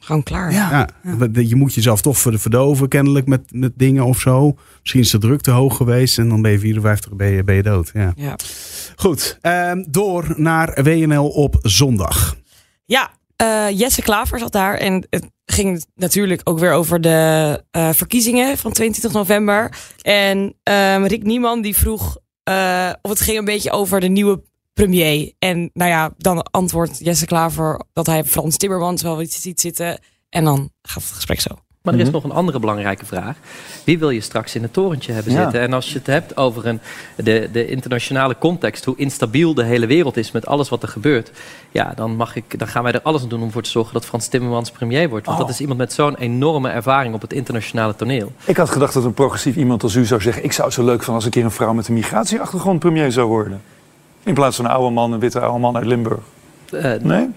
Gewoon 0.02 0.22
klaar. 0.22 0.52
Ja. 0.52 0.88
Ja, 1.20 1.28
je 1.42 1.56
moet 1.56 1.74
jezelf 1.74 2.00
toch 2.00 2.18
ver- 2.18 2.38
verdoven 2.38 2.88
kennelijk 2.88 3.26
met, 3.26 3.40
met 3.50 3.72
dingen 3.76 4.04
of 4.04 4.20
zo. 4.20 4.56
Misschien 4.80 5.00
is 5.00 5.10
de 5.10 5.18
druk 5.18 5.40
te 5.40 5.50
hoog 5.50 5.76
geweest 5.76 6.18
en 6.18 6.28
dan 6.28 6.42
ben 6.42 6.50
je 6.50 6.58
54 6.58 7.12
ben 7.14 7.30
je, 7.30 7.44
ben 7.44 7.54
je 7.54 7.62
dood. 7.62 7.90
Ja. 7.94 8.12
Ja. 8.16 8.36
Goed, 8.96 9.38
ehm, 9.40 9.84
door 9.88 10.34
naar 10.36 10.78
WNL 10.82 11.26
op 11.28 11.58
zondag. 11.62 12.36
Ja, 12.84 13.10
eh, 13.40 13.78
Jesse 13.78 14.02
Klaver 14.02 14.38
zat 14.38 14.52
daar. 14.52 14.74
En 14.74 15.06
het 15.10 15.30
ging 15.46 15.84
natuurlijk 15.94 16.40
ook 16.44 16.58
weer 16.58 16.72
over 16.72 17.00
de 17.00 17.62
eh, 17.70 17.90
verkiezingen 17.92 18.58
van 18.58 18.72
22 18.72 19.12
november. 19.12 19.78
En 20.02 20.54
ehm, 20.62 21.04
Rick 21.04 21.22
Nieman 21.22 21.60
die 21.62 21.76
vroeg 21.76 22.18
eh, 22.42 22.90
of 23.02 23.10
het 23.10 23.20
ging 23.20 23.38
een 23.38 23.44
beetje 23.44 23.70
over 23.70 24.00
de 24.00 24.08
nieuwe 24.08 24.42
premier. 24.72 25.32
En 25.38 25.70
nou 25.72 25.90
ja, 25.90 26.14
dan 26.16 26.42
antwoordt 26.42 26.98
Jesse 26.98 27.26
Klaver 27.26 27.80
dat 27.92 28.06
hij 28.06 28.24
Frans 28.24 28.56
Timmermans 28.56 29.02
wel 29.02 29.22
iets 29.22 29.40
ziet 29.40 29.60
zitten. 29.60 29.98
En 30.28 30.44
dan 30.44 30.70
gaat 30.82 31.02
het 31.02 31.12
gesprek 31.12 31.40
zo. 31.40 31.69
Maar 31.82 31.94
er 31.94 32.00
is 32.00 32.06
Mhm. 32.06 32.14
nog 32.14 32.24
een 32.24 32.32
andere 32.32 32.58
belangrijke 32.58 33.06
vraag. 33.06 33.36
Wie 33.84 33.98
wil 33.98 34.10
je 34.10 34.20
straks 34.20 34.54
in 34.54 34.62
het 34.62 34.72
torentje 34.72 35.12
hebben 35.12 35.32
Ja. 35.32 35.42
zitten? 35.42 35.60
En 35.60 35.72
als 35.72 35.92
je 35.92 35.98
het 35.98 36.06
hebt 36.06 36.36
over 36.36 36.66
een, 36.66 36.80
de, 37.16 37.48
de 37.52 37.66
internationale 37.66 38.36
context, 38.38 38.84
hoe 38.84 38.96
instabiel 38.96 39.54
de 39.54 39.64
hele 39.64 39.86
wereld 39.86 40.16
is 40.16 40.30
met 40.32 40.46
alles 40.46 40.68
wat 40.68 40.82
er 40.82 40.88
gebeurt. 40.88 41.30
Ja, 41.70 41.92
dan, 41.96 42.16
mag 42.16 42.36
ik, 42.36 42.58
dan 42.58 42.68
gaan 42.68 42.82
wij 42.82 42.92
er 42.92 43.02
alles 43.02 43.22
aan 43.22 43.28
doen 43.28 43.42
om 43.42 43.50
voor 43.50 43.62
te 43.62 43.70
zorgen 43.70 43.92
dat 43.92 44.04
Frans 44.06 44.28
Timmermans 44.28 44.70
premier 44.70 45.08
wordt. 45.08 45.26
Want 45.26 45.38
Oh. 45.38 45.44
dat 45.44 45.54
is 45.54 45.60
iemand 45.60 45.78
met 45.78 45.92
zo'n 45.92 46.16
enorme 46.16 46.68
ervaring 46.68 47.14
op 47.14 47.20
het 47.20 47.32
internationale 47.32 47.96
toneel. 47.96 48.32
Ik 48.44 48.56
had 48.56 48.70
gedacht 48.70 48.94
dat 48.94 49.04
een 49.04 49.14
progressief 49.14 49.56
iemand 49.56 49.82
als 49.82 49.94
u 49.94 50.04
zou 50.04 50.20
zeggen... 50.20 50.44
ik 50.44 50.52
zou 50.52 50.66
het 50.66 50.76
zo 50.76 50.84
leuk 50.84 50.96
vinden 50.98 51.14
als 51.14 51.24
een 51.24 51.30
keer 51.30 51.44
een 51.44 51.50
vrouw 51.50 51.72
met 51.72 51.88
een 51.88 51.94
migratieachtergrond 51.94 52.78
premier 52.78 53.12
zou 53.12 53.28
worden. 53.28 53.62
In 54.22 54.34
plaats 54.34 54.56
van 54.56 54.64
een 54.64 54.70
oude 54.70 54.94
man, 54.94 55.12
een 55.12 55.20
witte 55.20 55.40
oude 55.40 55.58
man 55.58 55.76
uit 55.76 55.86
Limburg. 55.86 56.20
Eh, 56.70 56.92
Nee? 57.00 57.28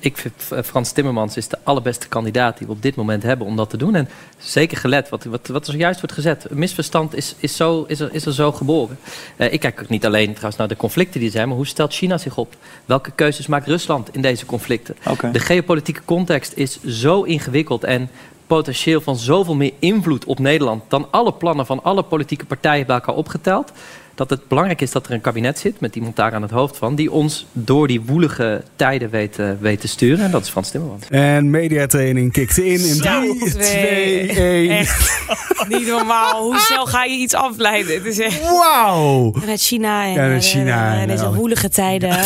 Ik 0.00 0.16
vind 0.16 0.34
eh, 0.50 0.62
Frans 0.62 0.92
Timmermans 0.92 1.36
is 1.36 1.48
de 1.48 1.58
allerbeste 1.62 2.08
kandidaat 2.08 2.58
die 2.58 2.66
we 2.66 2.72
op 2.72 2.82
dit 2.82 2.94
moment 2.94 3.22
hebben 3.22 3.46
om 3.46 3.56
dat 3.56 3.70
te 3.70 3.76
doen. 3.76 3.94
En 3.94 4.08
zeker 4.38 4.76
gelet, 4.76 5.08
wat, 5.08 5.24
wat, 5.24 5.46
wat 5.46 5.66
er 5.66 5.72
zojuist 5.72 6.00
wordt 6.00 6.14
gezet. 6.14 6.46
Een 6.50 6.58
misverstand 6.58 7.14
is, 7.14 7.34
is, 7.38 7.56
zo, 7.56 7.84
is, 7.88 8.00
er, 8.00 8.14
is 8.14 8.26
er 8.26 8.34
zo 8.34 8.52
geboren. 8.52 8.98
Eh, 9.36 9.52
ik 9.52 9.60
kijk 9.60 9.80
ook 9.80 9.88
niet 9.88 10.06
alleen 10.06 10.30
trouwens 10.30 10.56
naar 10.56 10.68
de 10.68 10.76
conflicten 10.76 11.20
die 11.20 11.28
er 11.28 11.34
zijn, 11.34 11.48
maar 11.48 11.56
hoe 11.56 11.66
stelt 11.66 11.92
China 11.92 12.18
zich 12.18 12.36
op? 12.36 12.54
Welke 12.84 13.10
keuzes 13.10 13.46
maakt 13.46 13.66
Rusland 13.66 14.14
in 14.14 14.22
deze 14.22 14.46
conflicten? 14.46 14.96
De 15.32 15.40
geopolitieke 15.40 16.04
context 16.04 16.52
is 16.56 16.82
zo 16.82 17.22
ingewikkeld 17.22 17.84
en 17.84 18.10
potentieel 18.46 19.00
van 19.00 19.16
zoveel 19.16 19.54
meer 19.54 19.72
invloed 19.78 20.24
op 20.24 20.38
Nederland 20.38 20.82
dan 20.88 21.06
alle 21.10 21.32
plannen 21.32 21.66
van 21.66 21.82
alle 21.82 22.02
politieke 22.02 22.44
partijen 22.44 22.86
bij 22.86 22.94
elkaar 22.94 23.14
opgeteld. 23.14 23.72
Dat 24.14 24.30
het 24.30 24.48
belangrijk 24.48 24.80
is 24.80 24.90
dat 24.90 25.06
er 25.06 25.12
een 25.12 25.20
kabinet 25.20 25.58
zit 25.58 25.80
met 25.80 25.96
iemand 25.96 26.16
daar 26.16 26.32
aan 26.32 26.42
het 26.42 26.50
hoofd 26.50 26.76
van, 26.76 26.94
die 26.94 27.10
ons 27.10 27.46
door 27.52 27.86
die 27.86 28.00
woelige 28.00 28.62
tijden 28.76 29.10
weet, 29.10 29.38
eh, 29.38 29.50
weet 29.60 29.80
te 29.80 29.88
sturen. 29.88 30.24
En 30.24 30.30
dat 30.30 30.42
is 30.42 30.48
Frans 30.48 30.70
Timmermans. 30.70 31.06
En 31.08 31.50
mediatraining 31.50 32.32
kikte 32.32 32.66
in 32.66 32.72
in 32.72 32.94
Zo, 32.94 33.20
3, 33.20 33.38
twee, 33.50 34.28
2, 34.28 34.68
1. 34.68 34.78
Echt 34.78 35.68
niet 35.68 35.86
normaal. 35.86 36.42
Hoe 36.42 36.58
snel 36.58 36.86
ga 36.86 37.04
je 37.04 37.16
iets 37.16 37.34
afleiden? 37.34 37.94
Het 37.94 38.04
is 38.04 38.18
echt... 38.18 38.40
Wauw! 38.40 39.34
Met 39.46 39.60
China 39.60 40.04
en, 40.04 40.12
Ja, 40.12 40.26
met 40.28 40.44
China 40.44 40.94
eh, 40.94 41.00
en 41.02 41.08
deze 41.08 41.24
al. 41.24 41.34
woelige 41.34 41.68
tijden. 41.68 42.10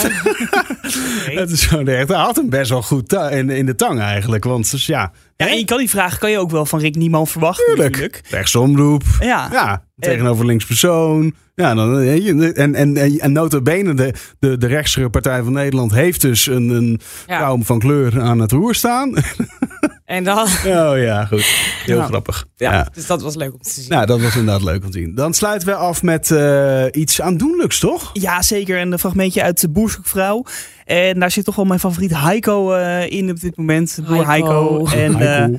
Het 1.25 1.51
is 1.51 1.67
gewoon 1.67 1.89
echt, 1.89 2.09
hij 2.09 2.17
had 2.19 2.37
hem 2.37 2.49
best 2.49 2.71
wel 2.71 2.83
goed 2.83 3.13
in, 3.13 3.51
in 3.51 3.67
de 3.67 3.75
tang 3.75 4.01
eigenlijk. 4.01 4.45
Want 4.45 4.71
dus 4.71 4.87
ja, 4.87 5.13
Ja, 5.37 5.49
en 5.49 5.59
je 5.59 5.65
kan 5.65 5.79
die 5.79 5.91
vraag 5.91 6.19
kan 6.19 6.31
je 6.31 6.39
ook 6.39 6.51
wel 6.51 6.67
van 6.67 6.79
Rick 6.81 6.97
Nieman 6.97 7.27
verwachten. 7.27 7.65
tuurlijk. 7.67 7.91
natuurlijk. 7.91 8.21
Rechtsomroep. 8.31 9.03
Ja. 9.21 9.49
Ja, 9.53 9.85
tegenover 9.99 10.47
linkspersoon. 10.47 11.35
Ja, 11.55 11.75
dan, 11.75 11.99
eh, 12.01 12.29
en, 12.29 12.55
en, 12.55 12.75
en, 12.97 13.19
en 13.21 13.33
nota 13.33 13.61
bene, 13.61 13.95
de, 13.95 14.15
de, 14.39 14.59
de 14.59 14.67
rechtse 14.67 15.09
partij 15.11 15.43
van 15.43 15.53
Nederland 15.53 15.93
heeft 15.93 16.21
dus 16.21 16.47
een, 16.47 16.69
een 16.69 17.01
Ja. 17.27 17.37
vrouw 17.39 17.59
van 17.63 17.79
kleur 17.79 18.21
aan 18.21 18.39
het 18.39 18.53
roer 18.53 18.75
staan. 18.75 19.13
En 20.15 20.25
dan... 20.25 20.39
oh 20.67 20.99
ja, 20.99 21.25
goed. 21.25 21.45
Heel 21.85 22.03
grappig. 22.03 22.47
Ja, 22.57 22.73
Ja. 22.73 22.89
dus 22.95 23.07
dat 23.07 23.23
was 23.23 23.35
leuk 23.35 23.53
om 23.53 23.63
te 23.63 23.71
zien. 23.71 23.89
Nou, 23.89 24.07
dat 24.07 24.21
was 24.21 24.37
inderdaad 24.37 24.63
leuk 24.63 24.85
om 24.85 24.91
te 24.91 24.99
zien. 24.99 25.15
Dan 25.15 25.35
sluiten 25.35 25.69
we 25.69 25.75
af 25.75 26.03
met 26.03 26.31
eh, 26.31 26.85
iets 26.91 27.21
aandoenlijks, 27.21 27.79
toch? 27.79 28.11
Ja, 28.13 28.43
zeker. 28.43 28.81
Een 28.81 28.99
fragmentje 28.99 29.43
uit 29.43 29.61
de 29.61 29.69
Boerzoekvrouw. 29.69 30.45
En 30.85 31.21
daar 31.21 31.31
zit 31.31 31.45
toch 31.45 31.57
wel 31.57 31.65
mijn 31.65 31.81
favoriet 31.81 32.17
Heiko 32.19 32.73
eh, 32.73 33.11
in 33.11 33.31
op 33.31 33.41
dit 33.41 33.57
moment. 33.57 33.99
Boer 34.07 34.27
Heiko. 34.27 34.87
Heiko. 34.87 34.97
En 34.97 35.15
eh, 35.15 35.29
Heiko. 35.29 35.59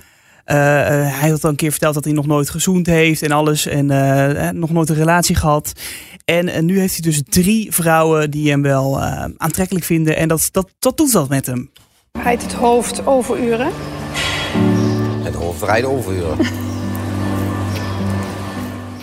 hij 1.19 1.29
had 1.29 1.43
al 1.43 1.49
een 1.49 1.55
keer 1.55 1.71
verteld 1.71 1.93
dat 1.93 2.03
hij 2.03 2.13
nog 2.13 2.27
nooit 2.27 2.49
gezoend 2.49 2.85
heeft 2.85 3.21
en 3.21 3.31
alles. 3.31 3.65
En 3.65 3.85
nog 4.59 4.69
nooit 4.69 4.89
een 4.89 4.95
relatie 4.95 5.35
gehad. 5.35 5.71
En 6.25 6.65
nu 6.65 6.79
heeft 6.79 6.93
hij 6.93 7.01
dus 7.01 7.21
drie 7.29 7.71
vrouwen 7.73 8.31
die 8.31 8.49
hem 8.49 8.61
wel 8.61 9.01
eh, 9.01 9.25
aantrekkelijk 9.37 9.85
vinden. 9.85 10.17
En 10.17 10.27
dat, 10.27 10.49
dat, 10.51 10.69
dat 10.79 10.97
doet 10.97 11.11
wat 11.11 11.29
met 11.29 11.45
hem. 11.45 11.69
Rijdt 12.23 12.43
het 12.43 12.53
hoofd 12.53 13.05
overuren? 13.05 13.71
Het 15.25 15.35
hoofd 15.35 15.63
rijdt 15.63 15.87
overuren. 15.87 16.37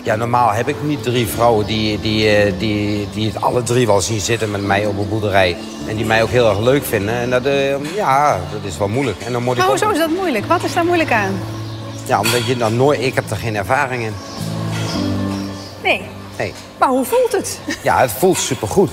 Ja, 0.05 0.15
normaal 0.15 0.51
heb 0.51 0.67
ik 0.67 0.75
niet 0.83 1.03
drie 1.03 1.27
vrouwen 1.27 1.65
die, 1.65 1.99
die, 1.99 2.29
eh, 2.35 2.53
die, 2.59 3.07
die 3.13 3.27
het 3.31 3.41
alle 3.41 3.63
drie 3.63 3.85
wel 3.87 4.01
zien 4.01 4.19
zitten 4.19 4.51
met 4.51 4.61
mij 4.63 4.85
op 4.85 4.97
een 4.97 5.09
boerderij. 5.09 5.57
En 5.87 5.95
die 5.95 6.05
mij 6.05 6.23
ook 6.23 6.29
heel 6.29 6.49
erg 6.49 6.59
leuk 6.59 6.85
vinden. 6.85 7.13
En 7.15 7.29
dat, 7.29 7.45
eh, 7.45 7.95
ja, 7.95 8.39
dat 8.51 8.59
is 8.63 8.77
wel 8.77 8.87
moeilijk. 8.87 9.21
En 9.21 9.31
dan 9.31 9.43
moet 9.43 9.57
ik 9.57 9.63
Oh, 9.63 9.69
ook- 9.69 9.77
zo 9.77 9.89
is 9.89 9.97
dat 9.97 10.09
moeilijk. 10.09 10.45
Wat 10.45 10.63
is 10.63 10.73
daar 10.73 10.85
moeilijk 10.85 11.11
aan? 11.11 11.39
Ja, 12.05 12.19
omdat 12.19 12.45
je 12.45 12.57
dan 12.57 12.75
nooit... 12.75 13.01
Ik 13.01 13.15
heb 13.15 13.29
er 13.29 13.35
geen 13.37 13.55
ervaring 13.55 14.03
in. 14.03 14.13
Nee. 15.83 16.01
Nee. 16.37 16.53
Maar 16.79 16.89
hoe 16.89 17.05
voelt 17.05 17.31
het? 17.31 17.59
Ja, 17.81 17.99
het 17.99 18.11
voelt 18.11 18.37
supergoed. 18.37 18.91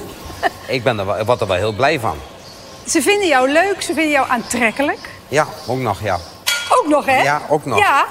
Ik 0.68 0.82
ben 0.82 0.98
er 0.98 1.06
wel, 1.06 1.24
word 1.24 1.40
er 1.40 1.46
wel 1.46 1.56
heel 1.56 1.72
blij 1.72 2.00
van. 2.00 2.16
Ze 2.86 3.02
vinden 3.02 3.28
jou 3.28 3.50
leuk, 3.52 3.76
ze 3.82 3.92
vinden 3.94 4.10
jou 4.12 4.26
aantrekkelijk. 4.30 4.98
Ja, 5.28 5.46
ook 5.66 5.78
nog, 5.78 6.02
ja. 6.02 6.18
Ook 6.78 6.86
nog, 6.88 7.06
hè? 7.06 7.22
Ja, 7.22 7.42
ook 7.48 7.64
nog. 7.64 7.78
Ja. 7.78 8.06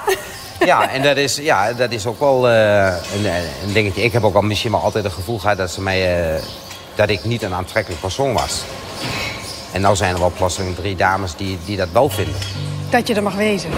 Ja, 0.64 0.90
en 0.90 1.02
dat 1.02 1.16
is, 1.16 1.36
ja, 1.36 1.72
dat 1.72 1.90
is 1.90 2.06
ook 2.06 2.20
wel 2.20 2.48
eh, 2.48 2.86
een, 2.86 3.24
een 3.64 3.72
dingetje. 3.72 4.02
Ik 4.02 4.12
heb 4.12 4.24
ook 4.24 4.34
al 4.34 4.42
misschien 4.42 4.70
wel 4.70 4.80
altijd 4.80 5.04
het 5.04 5.12
gevoel 5.12 5.38
gehad 5.38 5.56
dat, 5.56 5.70
ze 5.70 5.80
mij, 5.80 6.32
eh, 6.34 6.42
dat 6.94 7.08
ik 7.08 7.24
niet 7.24 7.42
een 7.42 7.54
aantrekkelijk 7.54 8.00
persoon 8.00 8.32
was. 8.32 8.62
En 9.72 9.80
nou 9.80 9.96
zijn 9.96 10.14
er 10.14 10.20
wel 10.20 10.32
plotseling 10.36 10.76
drie 10.76 10.96
dames 10.96 11.36
die, 11.36 11.58
die 11.64 11.76
dat 11.76 11.88
wel 11.92 12.08
vinden. 12.08 12.34
Dat 12.90 13.08
je 13.08 13.14
er 13.14 13.22
mag 13.22 13.34
wezen. 13.34 13.70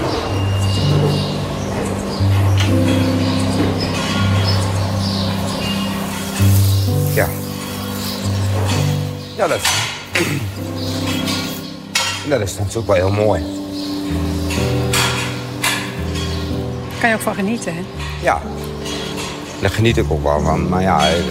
Ja. 7.14 7.28
Ja, 9.36 9.46
dat, 9.46 9.60
dat 12.28 12.40
is 12.40 12.58
natuurlijk 12.58 12.86
wel 12.86 12.96
heel 12.96 13.10
mooi. 13.10 13.61
Kan 17.02 17.10
je 17.10 17.16
ook 17.16 17.22
van 17.22 17.34
genieten, 17.34 17.74
hè? 17.74 17.82
Ja. 18.22 18.40
Daar 19.60 19.70
geniet 19.70 19.96
ik 19.96 20.10
ook 20.10 20.22
wel 20.22 20.40
van. 20.40 20.68
Maar 20.68 20.82
ja, 20.82 21.08
eh, 21.08 21.24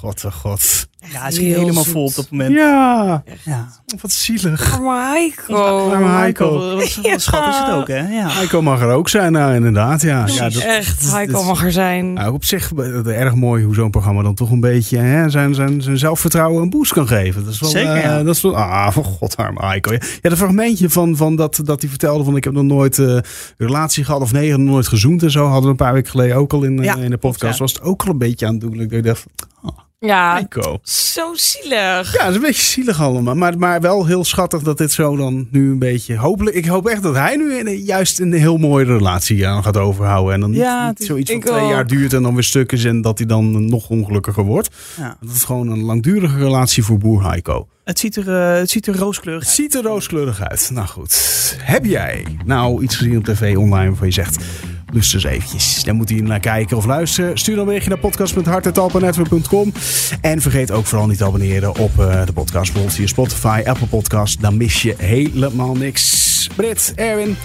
God, 0.00 0.24
oh 0.24 0.32
god. 0.32 0.88
Ja, 1.10 1.20
hij 1.20 1.28
is 1.28 1.38
heel 1.38 1.58
helemaal 1.58 1.82
zoet. 1.82 1.92
vol 1.92 2.04
op 2.04 2.14
dat 2.14 2.30
moment. 2.30 2.52
Ja, 2.52 3.22
Ja. 3.44 3.68
wat 4.00 4.10
zielig. 4.10 4.78
Heiko. 4.80 5.90
Arme 5.90 6.08
Heiko. 6.08 6.74
Wat 6.76 6.98
een 7.02 7.20
schat 7.20 7.48
is 7.48 7.58
het 7.58 7.70
ook, 7.74 7.88
hè? 7.88 7.98
Ja. 8.08 8.28
Heiko 8.30 8.62
mag 8.62 8.80
er 8.80 8.88
ook 8.88 9.08
zijn, 9.08 9.32
nou 9.32 9.54
inderdaad. 9.54 10.02
Ja, 10.02 10.26
ja 10.26 10.48
dat, 10.48 10.62
Echt, 10.62 11.10
Heiko 11.12 11.32
dat- 11.32 11.44
mag 11.44 11.64
er 11.64 11.72
zijn. 11.72 12.12
Nou, 12.12 12.32
op 12.32 12.44
zich 12.44 12.72
erg 13.04 13.34
mooi 13.34 13.64
hoe 13.64 13.74
zo'n 13.74 13.90
programma 13.90 14.22
dan 14.22 14.34
toch 14.34 14.50
een 14.50 14.60
beetje 14.60 14.98
hè, 14.98 15.28
zijn, 15.30 15.54
zijn, 15.54 15.82
zijn 15.82 15.98
zelfvertrouwen 15.98 16.62
een 16.62 16.70
boost 16.70 16.92
kan 16.92 17.06
geven. 17.06 17.44
Dat 17.44 17.52
is 17.52 17.60
wel, 17.60 17.70
Zeker, 17.70 17.94
eh, 17.94 18.02
ja. 18.02 18.22
dat 18.22 18.34
is 18.34 18.42
wel, 18.42 18.56
ah, 18.56 18.90
van 18.92 19.04
god, 19.04 19.36
arme 19.36 19.66
Heiko. 19.66 19.92
Ja, 19.92 19.98
dat 20.20 20.38
fragmentje 20.38 20.90
van, 20.90 21.16
van 21.16 21.36
dat, 21.36 21.60
dat 21.64 21.80
hij 21.80 21.90
vertelde 21.90 22.24
van 22.24 22.36
ik 22.36 22.44
heb 22.44 22.52
nog 22.52 22.62
nooit 22.64 22.98
eh, 22.98 23.06
een 23.06 23.22
relatie 23.56 24.04
gehad 24.04 24.20
of 24.20 24.32
nee, 24.32 24.50
nog 24.50 24.58
nooit 24.70 24.86
gezoend 24.88 25.22
en 25.22 25.30
zo. 25.30 25.44
Hadden 25.44 25.62
we 25.62 25.68
een 25.68 25.76
paar 25.76 25.92
weken 25.92 26.10
geleden 26.10 26.36
ook 26.36 26.52
al 26.52 26.62
in, 26.62 26.78
eh, 26.78 26.84
Ja, 26.84 26.96
in 26.96 27.10
de 27.10 27.18
podcast. 27.18 27.52
ja. 27.58 27.64
Was 27.64 27.72
het 27.72 27.82
ook 27.82 28.02
al 28.02 28.08
een 28.10 28.18
beetje 28.18 28.46
aandoenlijk. 28.46 28.88
Dat 28.90 28.98
ik 28.98 29.04
dacht, 29.04 29.24
oh, 29.62 29.78
Ja, 30.06 30.48
zo 30.82 31.34
zielig. 31.34 32.12
Ja, 32.16 32.20
het 32.20 32.28
is 32.28 32.34
een 32.34 32.40
beetje 32.40 32.62
zielig 32.62 33.00
allemaal. 33.00 33.34
Maar, 33.34 33.58
maar 33.58 33.80
wel 33.80 34.06
heel 34.06 34.24
schattig 34.24 34.62
dat 34.62 34.78
dit 34.78 34.92
zo 34.92 35.16
dan 35.16 35.48
nu 35.50 35.70
een 35.70 35.78
beetje... 35.78 36.16
Hopelijk, 36.16 36.56
ik 36.56 36.66
hoop 36.66 36.86
echt 36.86 37.02
dat 37.02 37.14
hij 37.14 37.36
nu 37.36 37.54
in, 37.54 37.76
juist 37.84 38.20
een 38.20 38.32
heel 38.32 38.56
mooie 38.56 38.84
relatie 38.84 39.46
aan 39.46 39.62
gaat 39.62 39.76
overhouden. 39.76 40.34
En 40.34 40.40
dan 40.40 40.50
niet, 40.50 40.60
Ja, 40.60 40.80
niet 40.80 40.90
het 40.90 41.00
is- 41.00 41.06
zoiets 41.06 41.30
van 41.30 41.40
twee 41.40 41.60
ook. 41.62 41.70
jaar 41.70 41.86
duurt 41.86 42.12
en 42.12 42.22
dan 42.22 42.34
weer 42.34 42.42
stuk 42.44 42.72
is... 42.72 42.84
en 42.84 43.00
dat 43.02 43.18
hij 43.18 43.26
dan 43.26 43.66
nog 43.68 43.88
ongelukkiger 43.88 44.44
wordt. 44.44 44.68
Ja. 44.98 45.16
Dat 45.20 45.34
is 45.34 45.42
gewoon 45.44 45.68
een 45.68 45.82
langdurige 45.82 46.36
relatie 46.38 46.84
voor 46.84 46.98
boer 46.98 47.24
Heiko. 47.28 47.66
Het 47.84 47.98
ziet 47.98 48.16
er, 48.16 48.28
eh, 48.52 48.58
het 48.58 48.70
ziet 48.70 48.86
er 48.86 48.96
rooskleurig 48.96 49.40
Het 49.42 49.48
uit. 49.50 49.58
ziet 49.58 49.74
er 49.74 49.82
rooskleurig 49.82 50.40
uit. 50.40 50.70
Nou 50.72 50.86
goed. 50.86 51.56
Heb 51.62 51.84
jij 51.84 52.24
nou 52.44 52.82
iets 52.82 52.96
gezien 52.96 53.16
op 53.16 53.24
tv 53.24 53.56
online 53.56 53.88
waarvan 53.88 54.06
je 54.06 54.12
zegt... 54.12 54.44
Dus 54.92 55.10
dus 55.10 55.24
eventjes. 55.24 55.84
Dan 55.84 55.96
moet 55.96 56.08
je 56.08 56.22
naar 56.22 56.40
kijken 56.40 56.76
of 56.76 56.84
luisteren. 56.84 57.38
Stuur 57.38 57.54
dan 57.54 57.60
een 57.60 57.66
berichtje 57.66 57.90
naar 57.90 57.98
podcast.hartetalpanetwork.com. 57.98 59.72
En 60.20 60.40
vergeet 60.40 60.70
ook 60.70 60.86
vooral 60.86 61.06
niet 61.06 61.18
te 61.18 61.24
abonneren 61.24 61.76
op 61.76 61.98
eh, 61.98 62.26
de 62.26 62.32
podcast. 62.32 62.72
Bijvoorbeeld 62.72 62.94
via 62.94 63.06
Spotify, 63.06 63.62
Apple 63.64 63.86
Podcast. 63.86 64.40
Dan 64.40 64.56
mis 64.56 64.82
je 64.82 64.94
helemaal 64.98 65.74
niks. 65.74 66.48
Brit, 66.56 66.92
Erwin, 66.96 67.36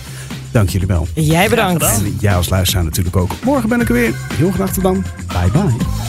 dank 0.51 0.69
jullie 0.69 0.87
wel. 0.87 1.07
Jij 1.13 1.49
bedankt. 1.49 1.83
En 1.83 2.17
jij 2.19 2.35
als 2.35 2.49
luisteraar 2.49 2.83
natuurlijk 2.83 3.15
ook. 3.15 3.31
Morgen 3.43 3.69
ben 3.69 3.81
ik 3.81 3.87
er 3.87 3.93
weer. 3.93 4.13
Heel 4.33 4.51
graag 4.51 4.73
tot 4.73 4.83
dan. 4.83 5.03
Bye 5.27 5.51
bye. 5.51 6.06